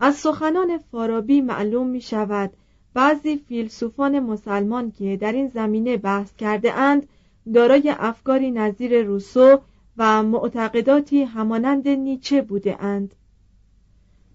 از 0.00 0.14
سخنان 0.14 0.78
فارابی 0.78 1.40
معلوم 1.40 1.86
می 1.86 2.00
شود 2.00 2.50
بعضی 2.98 3.36
فیلسوفان 3.36 4.20
مسلمان 4.20 4.90
که 4.90 5.16
در 5.16 5.32
این 5.32 5.48
زمینه 5.48 5.96
بحث 5.96 6.36
کرده 6.36 6.74
اند 6.74 7.06
دارای 7.54 7.94
افکاری 7.98 8.50
نظیر 8.50 9.02
روسو 9.02 9.58
و 9.96 10.22
معتقداتی 10.22 11.22
همانند 11.22 11.88
نیچه 11.88 12.42
بوده 12.42 12.84
اند. 12.84 13.14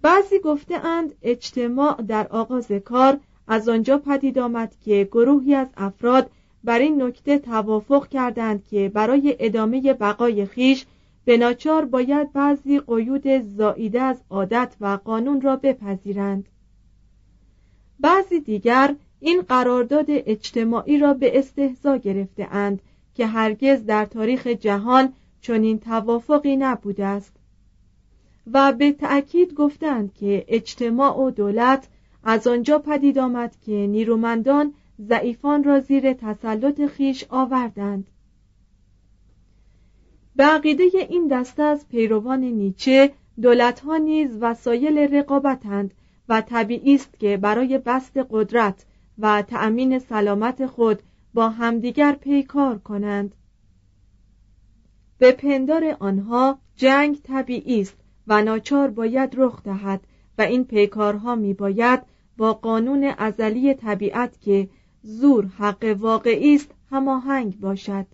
بعضی 0.02 0.40
گفته 0.40 0.86
اند 0.86 1.16
اجتماع 1.22 2.02
در 2.02 2.28
آغاز 2.28 2.72
کار 2.72 3.20
از 3.48 3.70
آنجا 3.70 3.98
پدید 3.98 4.40
آمد 4.40 4.76
که 4.86 5.10
گروهی 5.12 5.56
از 5.56 5.68
افراد 5.78 6.30
بر 6.64 6.80
این 6.80 7.02
نکته 7.02 7.40
توافق 7.40 8.08
کردند 8.08 8.64
که 8.68 8.92
برای 8.94 9.36
ادامه 9.40 9.94
بقای 9.94 10.46
خیش 10.46 10.86
به 11.26 11.38
ناچار 11.38 11.86
باید 11.86 12.34
بعضی 12.34 12.80
قیود 12.80 13.28
زائیده 13.58 14.02
از 14.02 14.18
عادت 14.30 14.76
و 14.82 15.00
قانون 15.06 15.42
را 15.42 15.56
بپذیرند. 15.56 16.46
بعضی 18.04 18.40
دیگر 18.40 18.96
این 19.20 19.42
قرارداد 19.42 20.06
اجتماعی 20.10 20.98
را 20.98 21.14
به 21.14 21.40
استهزا 21.40 21.98
گرفته 21.98 22.48
اند 22.52 22.82
که 23.16 23.26
هرگز 23.26 23.86
در 23.86 24.06
تاریخ 24.06 24.48
جهان 24.48 25.14
چنین 25.42 25.80
توافقی 25.80 26.56
نبوده 26.56 27.06
است. 27.06 27.36
و 28.54 28.74
به 28.74 28.92
تأکید 28.92 29.54
گفتند 29.54 30.14
که 30.14 30.46
اجتماع 30.48 31.20
و 31.20 31.32
دولت 31.32 31.88
از 32.24 32.48
آنجا 32.48 32.80
پدید 32.80 33.20
آمد 33.20 33.56
که 33.66 33.72
نیرومندان 33.72 34.74
ضعیفان 35.02 35.64
را 35.64 35.80
زیر 35.80 36.14
تسلط 36.14 36.86
خیش 36.86 37.26
آوردند. 37.30 38.08
به 40.36 40.44
عقیده 40.44 40.84
این 41.10 41.28
دسته 41.28 41.64
از 41.64 41.88
پیروان 41.88 42.40
نیچه 42.40 43.12
دولتها 43.42 43.98
نیز 43.98 44.38
وسایل 44.42 44.98
رقابتند 44.98 45.94
و 46.30 46.42
طبیعی 46.42 46.96
است 46.96 47.20
که 47.20 47.38
برای 47.38 47.78
بست 47.78 48.18
قدرت 48.30 48.86
و 49.18 49.42
تأمین 49.42 50.00
سلامت 50.00 50.66
خود 50.66 51.04
با 51.34 51.50
همدیگر 51.50 52.12
پیکار 52.12 52.78
کنند. 52.78 53.36
به 55.18 55.32
پندار 55.32 55.98
آنها 56.00 56.60
جنگ 56.76 57.22
طبیعی 57.24 57.82
است 57.82 57.98
و 58.28 58.42
ناچار 58.42 58.90
باید 58.90 59.34
رخ 59.38 59.64
دهد 59.64 60.02
و 60.38 60.42
این 60.42 60.64
پیکارها 60.64 61.36
می 61.36 61.54
باید 61.54 62.00
با 62.38 62.54
قانون 62.54 63.04
ازلی 63.04 63.74
طبیعت 63.74 64.42
که 64.42 64.70
زور 65.02 65.46
حق 65.46 65.96
واقعی 66.00 66.56
است 66.56 66.72
هماهنگ 66.92 67.60
باشد. 67.60 68.06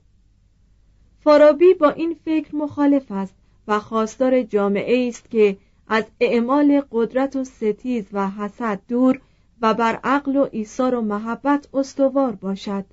فارابی 1.19 1.73
با 1.73 1.89
این 1.89 2.15
فکر 2.25 2.55
مخالف 2.55 3.11
است 3.11 3.35
و 3.67 3.79
خواستار 3.79 4.43
جامعه 4.43 5.07
است 5.07 5.29
که 5.29 5.57
از 5.89 6.03
اعمال 6.19 6.81
قدرت 6.91 7.35
و 7.35 7.43
ستیز 7.43 8.05
و 8.13 8.29
حسد 8.29 8.81
دور 8.87 9.21
و 9.61 9.73
بر 9.73 9.99
عقل 10.03 10.35
و 10.35 10.47
ایثار 10.51 10.95
و 10.95 11.01
محبت 11.01 11.67
استوار 11.73 12.31
باشد. 12.31 12.85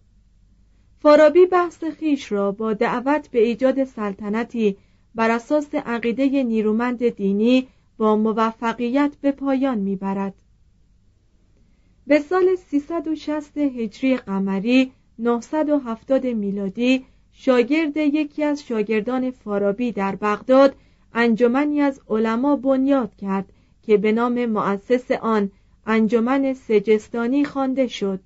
فارابی 0.99 1.47
بحث 1.47 1.85
خیش 1.85 2.33
را 2.33 2.53
با 2.53 2.73
دعوت 2.73 3.29
به 3.31 3.43
ایجاد 3.43 3.85
سلطنتی 3.85 4.77
بر 5.15 5.31
اساس 5.31 5.75
عقیده 5.75 6.43
نیرومند 6.43 7.09
دینی 7.09 7.69
با 7.99 8.17
موفقیت 8.17 9.13
به 9.21 9.33
پایان 9.33 9.79
می‌برد. 9.79 10.35
به 12.07 12.19
سال 12.19 12.55
360 12.55 13.59
هجری 13.59 14.17
قمری 14.17 14.93
970 15.19 16.27
میلادی 16.27 17.05
شاگرد 17.33 17.97
یکی 17.97 18.45
از 18.45 18.65
شاگردان 18.65 19.31
فارابی 19.31 19.93
در 19.93 20.17
بغداد 20.17 20.75
انجمنی 21.17 21.81
از 21.81 22.01
علما 22.09 22.57
بنیاد 22.57 23.15
کرد 23.15 23.53
که 23.83 23.97
به 23.97 24.13
نام 24.13 24.47
مؤسس 24.47 25.11
آن 25.11 25.51
انجمن 25.87 26.55
سجستانی 26.55 27.45
خوانده 27.45 27.87
شد 27.87 28.21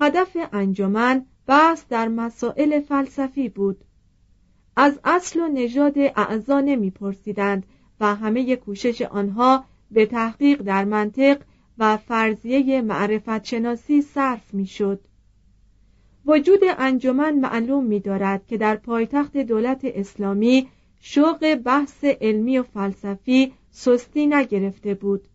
هدف 0.00 0.36
انجمن 0.52 1.24
بحث 1.46 1.84
در 1.88 2.08
مسائل 2.08 2.80
فلسفی 2.80 3.48
بود 3.48 3.84
از 4.76 5.00
اصل 5.04 5.40
و 5.40 5.48
نژاد 5.48 5.98
اعضا 5.98 6.60
نمیپرسیدند 6.60 7.66
و 8.00 8.14
همه 8.14 8.56
کوشش 8.56 9.02
آنها 9.02 9.64
به 9.90 10.06
تحقیق 10.06 10.62
در 10.62 10.84
منطق 10.84 11.38
و 11.78 11.96
فرضیه 11.96 12.82
معرفت 12.82 13.44
شناسی 13.44 14.02
صرف 14.02 14.54
می‌شد. 14.54 15.00
وجود 16.26 16.60
انجمن 16.78 17.34
معلوم 17.34 17.84
می 17.84 18.00
دارد 18.00 18.46
که 18.46 18.56
در 18.56 18.76
پایتخت 18.76 19.36
دولت 19.36 19.80
اسلامی 19.84 20.68
شوق 21.00 21.54
بحث 21.54 22.04
علمی 22.04 22.58
و 22.58 22.62
فلسفی 22.62 23.52
سستی 23.70 24.26
نگرفته 24.26 24.94
بود. 24.94 25.28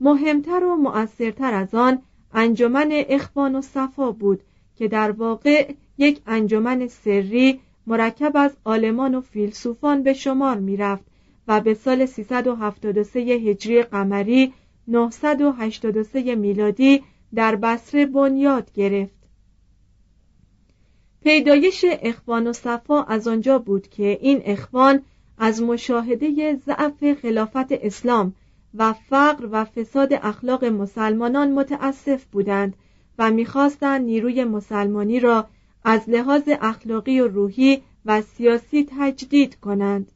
مهمتر 0.00 0.64
و 0.64 0.76
مؤثرتر 0.76 1.54
از 1.54 1.74
آن 1.74 2.02
انجمن 2.32 2.88
اخوان 2.92 3.54
و 3.54 3.60
صفا 3.60 4.10
بود 4.10 4.42
که 4.76 4.88
در 4.88 5.10
واقع 5.10 5.72
یک 5.98 6.20
انجمن 6.26 6.86
سری 6.86 7.60
مرکب 7.86 8.32
از 8.34 8.56
آلمان 8.64 9.14
و 9.14 9.20
فیلسوفان 9.20 10.02
به 10.02 10.12
شمار 10.12 10.58
می 10.58 10.76
رفت 10.76 11.04
و 11.48 11.60
به 11.60 11.74
سال 11.74 12.06
373 12.06 13.20
هجری 13.20 13.82
قمری 13.82 14.52
983 14.88 16.34
میلادی 16.34 17.02
در 17.34 17.56
بصره 17.56 18.06
بنیاد 18.06 18.72
گرفت. 18.72 19.17
پیدایش 21.22 21.84
اخوان 21.88 22.46
و 22.46 22.52
صفا 22.52 23.02
از 23.02 23.28
آنجا 23.28 23.58
بود 23.58 23.88
که 23.88 24.18
این 24.20 24.42
اخوان 24.44 25.02
از 25.38 25.62
مشاهده 25.62 26.56
ضعف 26.66 27.14
خلافت 27.14 27.72
اسلام 27.72 28.34
و 28.74 28.92
فقر 28.92 29.48
و 29.50 29.64
فساد 29.64 30.12
اخلاق 30.12 30.64
مسلمانان 30.64 31.52
متاسف 31.52 32.24
بودند 32.24 32.76
و 33.18 33.30
می‌خواستند 33.30 34.04
نیروی 34.04 34.44
مسلمانی 34.44 35.20
را 35.20 35.46
از 35.84 36.08
لحاظ 36.08 36.42
اخلاقی 36.46 37.20
و 37.20 37.28
روحی 37.28 37.82
و 38.06 38.22
سیاسی 38.22 38.86
تجدید 38.98 39.54
کنند 39.54 40.12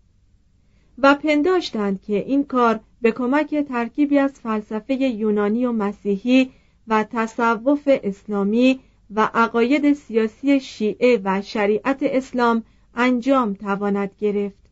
و 0.98 1.14
پنداشتند 1.14 2.02
که 2.02 2.16
این 2.16 2.44
کار 2.44 2.80
به 3.02 3.12
کمک 3.12 3.54
ترکیبی 3.54 4.18
از 4.18 4.32
فلسفه 4.32 4.94
یونانی 4.94 5.66
و 5.66 5.72
مسیحی 5.72 6.50
و 6.88 7.04
تصوف 7.04 7.82
اسلامی 7.86 8.80
و 9.14 9.30
عقاید 9.34 9.92
سیاسی 9.92 10.60
شیعه 10.60 11.20
و 11.24 11.42
شریعت 11.42 11.98
اسلام 12.02 12.62
انجام 12.94 13.54
تواند 13.54 14.10
گرفت. 14.18 14.62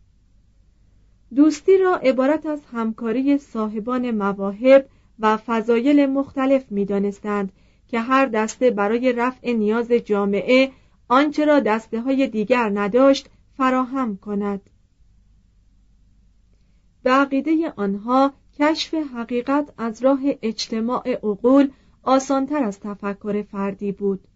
دوستی 1.34 1.78
را 1.78 1.96
عبارت 1.96 2.46
از 2.46 2.60
همکاری 2.72 3.38
صاحبان 3.38 4.10
مواهب 4.10 4.88
و 5.18 5.36
فضایل 5.36 6.06
مختلف 6.06 6.72
می 6.72 6.84
دانستند 6.84 7.52
که 7.88 8.00
هر 8.00 8.26
دسته 8.26 8.70
برای 8.70 9.12
رفع 9.12 9.52
نیاز 9.52 9.92
جامعه 9.92 10.70
آنچه 11.08 11.44
را 11.44 11.60
دسته 11.60 12.00
های 12.00 12.26
دیگر 12.26 12.70
نداشت 12.74 13.28
فراهم 13.56 14.16
کند. 14.16 14.70
به 17.02 17.10
عقیده 17.10 17.72
آنها 17.76 18.32
کشف 18.58 18.94
حقیقت 18.94 19.72
از 19.78 20.02
راه 20.02 20.20
اجتماع 20.42 21.10
عقول 21.12 21.70
آسانتر 22.02 22.62
از 22.62 22.80
تفکر 22.80 23.42
فردی 23.42 23.92
بود. 23.92 24.26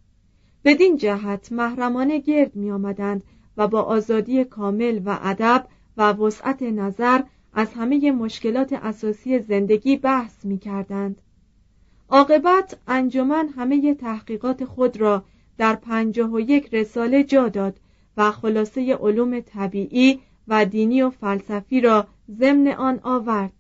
بدین 0.64 0.96
جهت 0.96 1.53
محرمانه 1.53 2.18
گرد 2.18 2.57
می 2.57 2.70
آمدند 2.70 3.24
و 3.57 3.68
با 3.68 3.83
آزادی 3.83 4.44
کامل 4.44 5.00
و 5.05 5.18
ادب 5.22 5.66
و 5.96 6.12
وسعت 6.12 6.62
نظر 6.62 7.22
از 7.53 7.74
همه 7.74 8.12
مشکلات 8.12 8.72
اساسی 8.72 9.38
زندگی 9.38 9.96
بحث 9.96 10.44
می 10.44 10.59
کردند. 10.59 11.20
عاقبت 12.09 12.79
انجمن 12.88 13.48
همه 13.48 13.94
تحقیقات 13.94 14.64
خود 14.64 14.96
را 14.96 15.24
در 15.59 15.74
پنجاه 15.74 16.31
و 16.33 16.40
یک 16.40 16.74
رساله 16.74 17.24
جا 17.24 17.48
داد 17.48 17.81
و 18.16 18.31
خلاصه 18.31 18.94
علوم 18.94 19.40
طبیعی 19.40 20.20
و 20.48 20.64
دینی 20.64 21.03
و 21.03 21.11
فلسفی 21.11 21.81
را 21.81 22.07
ضمن 22.38 22.68
آن 22.68 23.00
آورد 23.03 23.53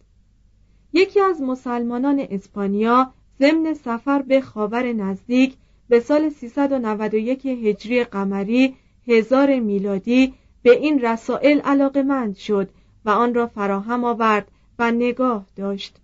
یکی 0.92 1.20
از 1.20 1.42
مسلمانان 1.42 2.26
اسپانیا 2.30 3.12
ضمن 3.38 3.74
سفر 3.74 4.22
به 4.22 4.40
خاور 4.40 4.92
نزدیک 4.92 5.56
به 5.88 6.00
سال 6.00 6.28
391 6.28 7.46
هجری 7.46 8.04
قمری 8.04 8.76
هزار 9.06 9.60
میلادی 9.60 10.34
به 10.62 10.78
این 10.78 11.00
رسائل 11.00 11.60
علاقمند 11.60 12.36
شد 12.36 12.70
و 13.04 13.10
آن 13.10 13.34
را 13.34 13.46
فراهم 13.46 14.04
آورد 14.04 14.48
و 14.78 14.90
نگاه 14.90 15.46
داشت 15.56 15.96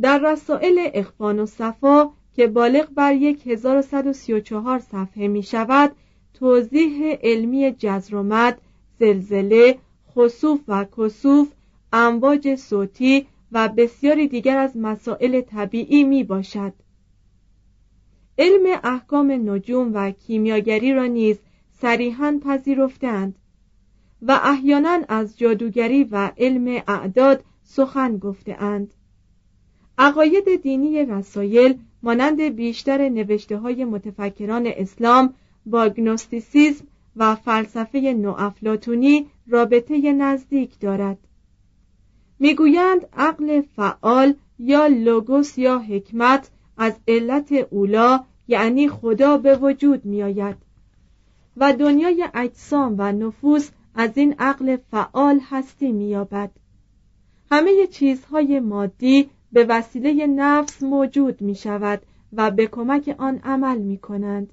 در 0.00 0.18
رسائل 0.32 0.90
اخوان 0.94 1.40
و 1.40 1.46
صفا 1.46 2.10
که 2.34 2.46
بالغ 2.46 2.88
بر 2.90 3.12
1134 3.12 4.78
صفحه 4.78 5.28
می 5.28 5.42
شود 5.42 5.92
توضیح 6.34 7.18
علمی 7.22 7.72
جزرومد، 7.72 8.60
زلزله، 9.00 9.78
خصوف 10.14 10.60
و 10.68 10.84
کسوف، 10.84 11.48
امواج 11.92 12.54
صوتی 12.54 13.26
و 13.52 13.68
بسیاری 13.68 14.28
دیگر 14.28 14.58
از 14.58 14.76
مسائل 14.76 15.40
طبیعی 15.40 16.04
می 16.04 16.24
باشد. 16.24 16.72
علم 18.38 18.80
احکام 18.84 19.50
نجوم 19.50 19.90
و 19.94 20.10
کیمیاگری 20.10 20.92
را 20.92 21.06
نیز 21.06 21.38
صریحا 21.80 22.40
پذیرفتند 22.44 23.34
و 24.22 24.40
احیانا 24.42 25.00
از 25.08 25.38
جادوگری 25.38 26.04
و 26.04 26.30
علم 26.38 26.82
اعداد 26.88 27.44
سخن 27.64 28.18
گفتهاند. 28.18 28.94
عقاید 29.98 30.62
دینی 30.62 31.04
رسایل 31.04 31.78
مانند 32.02 32.40
بیشتر 32.40 33.08
نوشته 33.08 33.56
های 33.56 33.84
متفکران 33.84 34.66
اسلام 34.66 35.34
با 35.66 35.88
گنوستیسیزم 35.88 36.84
و 37.16 37.34
فلسفه 37.34 38.00
نوافلاتونی 38.00 39.26
رابطه 39.48 40.12
نزدیک 40.12 40.80
دارد 40.80 41.18
می‌گویند 42.38 43.08
عقل 43.16 43.60
فعال 43.60 44.34
یا 44.58 44.86
لوگوس 44.86 45.58
یا 45.58 45.78
حکمت 45.78 46.50
از 46.78 46.92
علت 47.08 47.52
اولا 47.52 48.24
یعنی 48.48 48.88
خدا 48.88 49.38
به 49.38 49.56
وجود 49.56 50.04
میآید 50.04 50.56
و 51.56 51.72
دنیای 51.72 52.28
اجسام 52.34 52.94
و 52.98 53.12
نفوس 53.12 53.70
از 53.94 54.10
این 54.14 54.34
عقل 54.38 54.76
فعال 54.76 55.40
هستی 55.50 55.92
مییابد 55.92 56.50
همه 57.50 57.86
چیزهای 57.86 58.60
مادی 58.60 59.30
به 59.52 59.64
وسیله 59.64 60.26
نفس 60.26 60.82
موجود 60.82 61.40
می 61.40 61.54
شود 61.54 62.02
و 62.32 62.50
به 62.50 62.66
کمک 62.66 63.14
آن 63.18 63.38
عمل 63.38 63.78
می 63.78 63.98
کنند. 63.98 64.52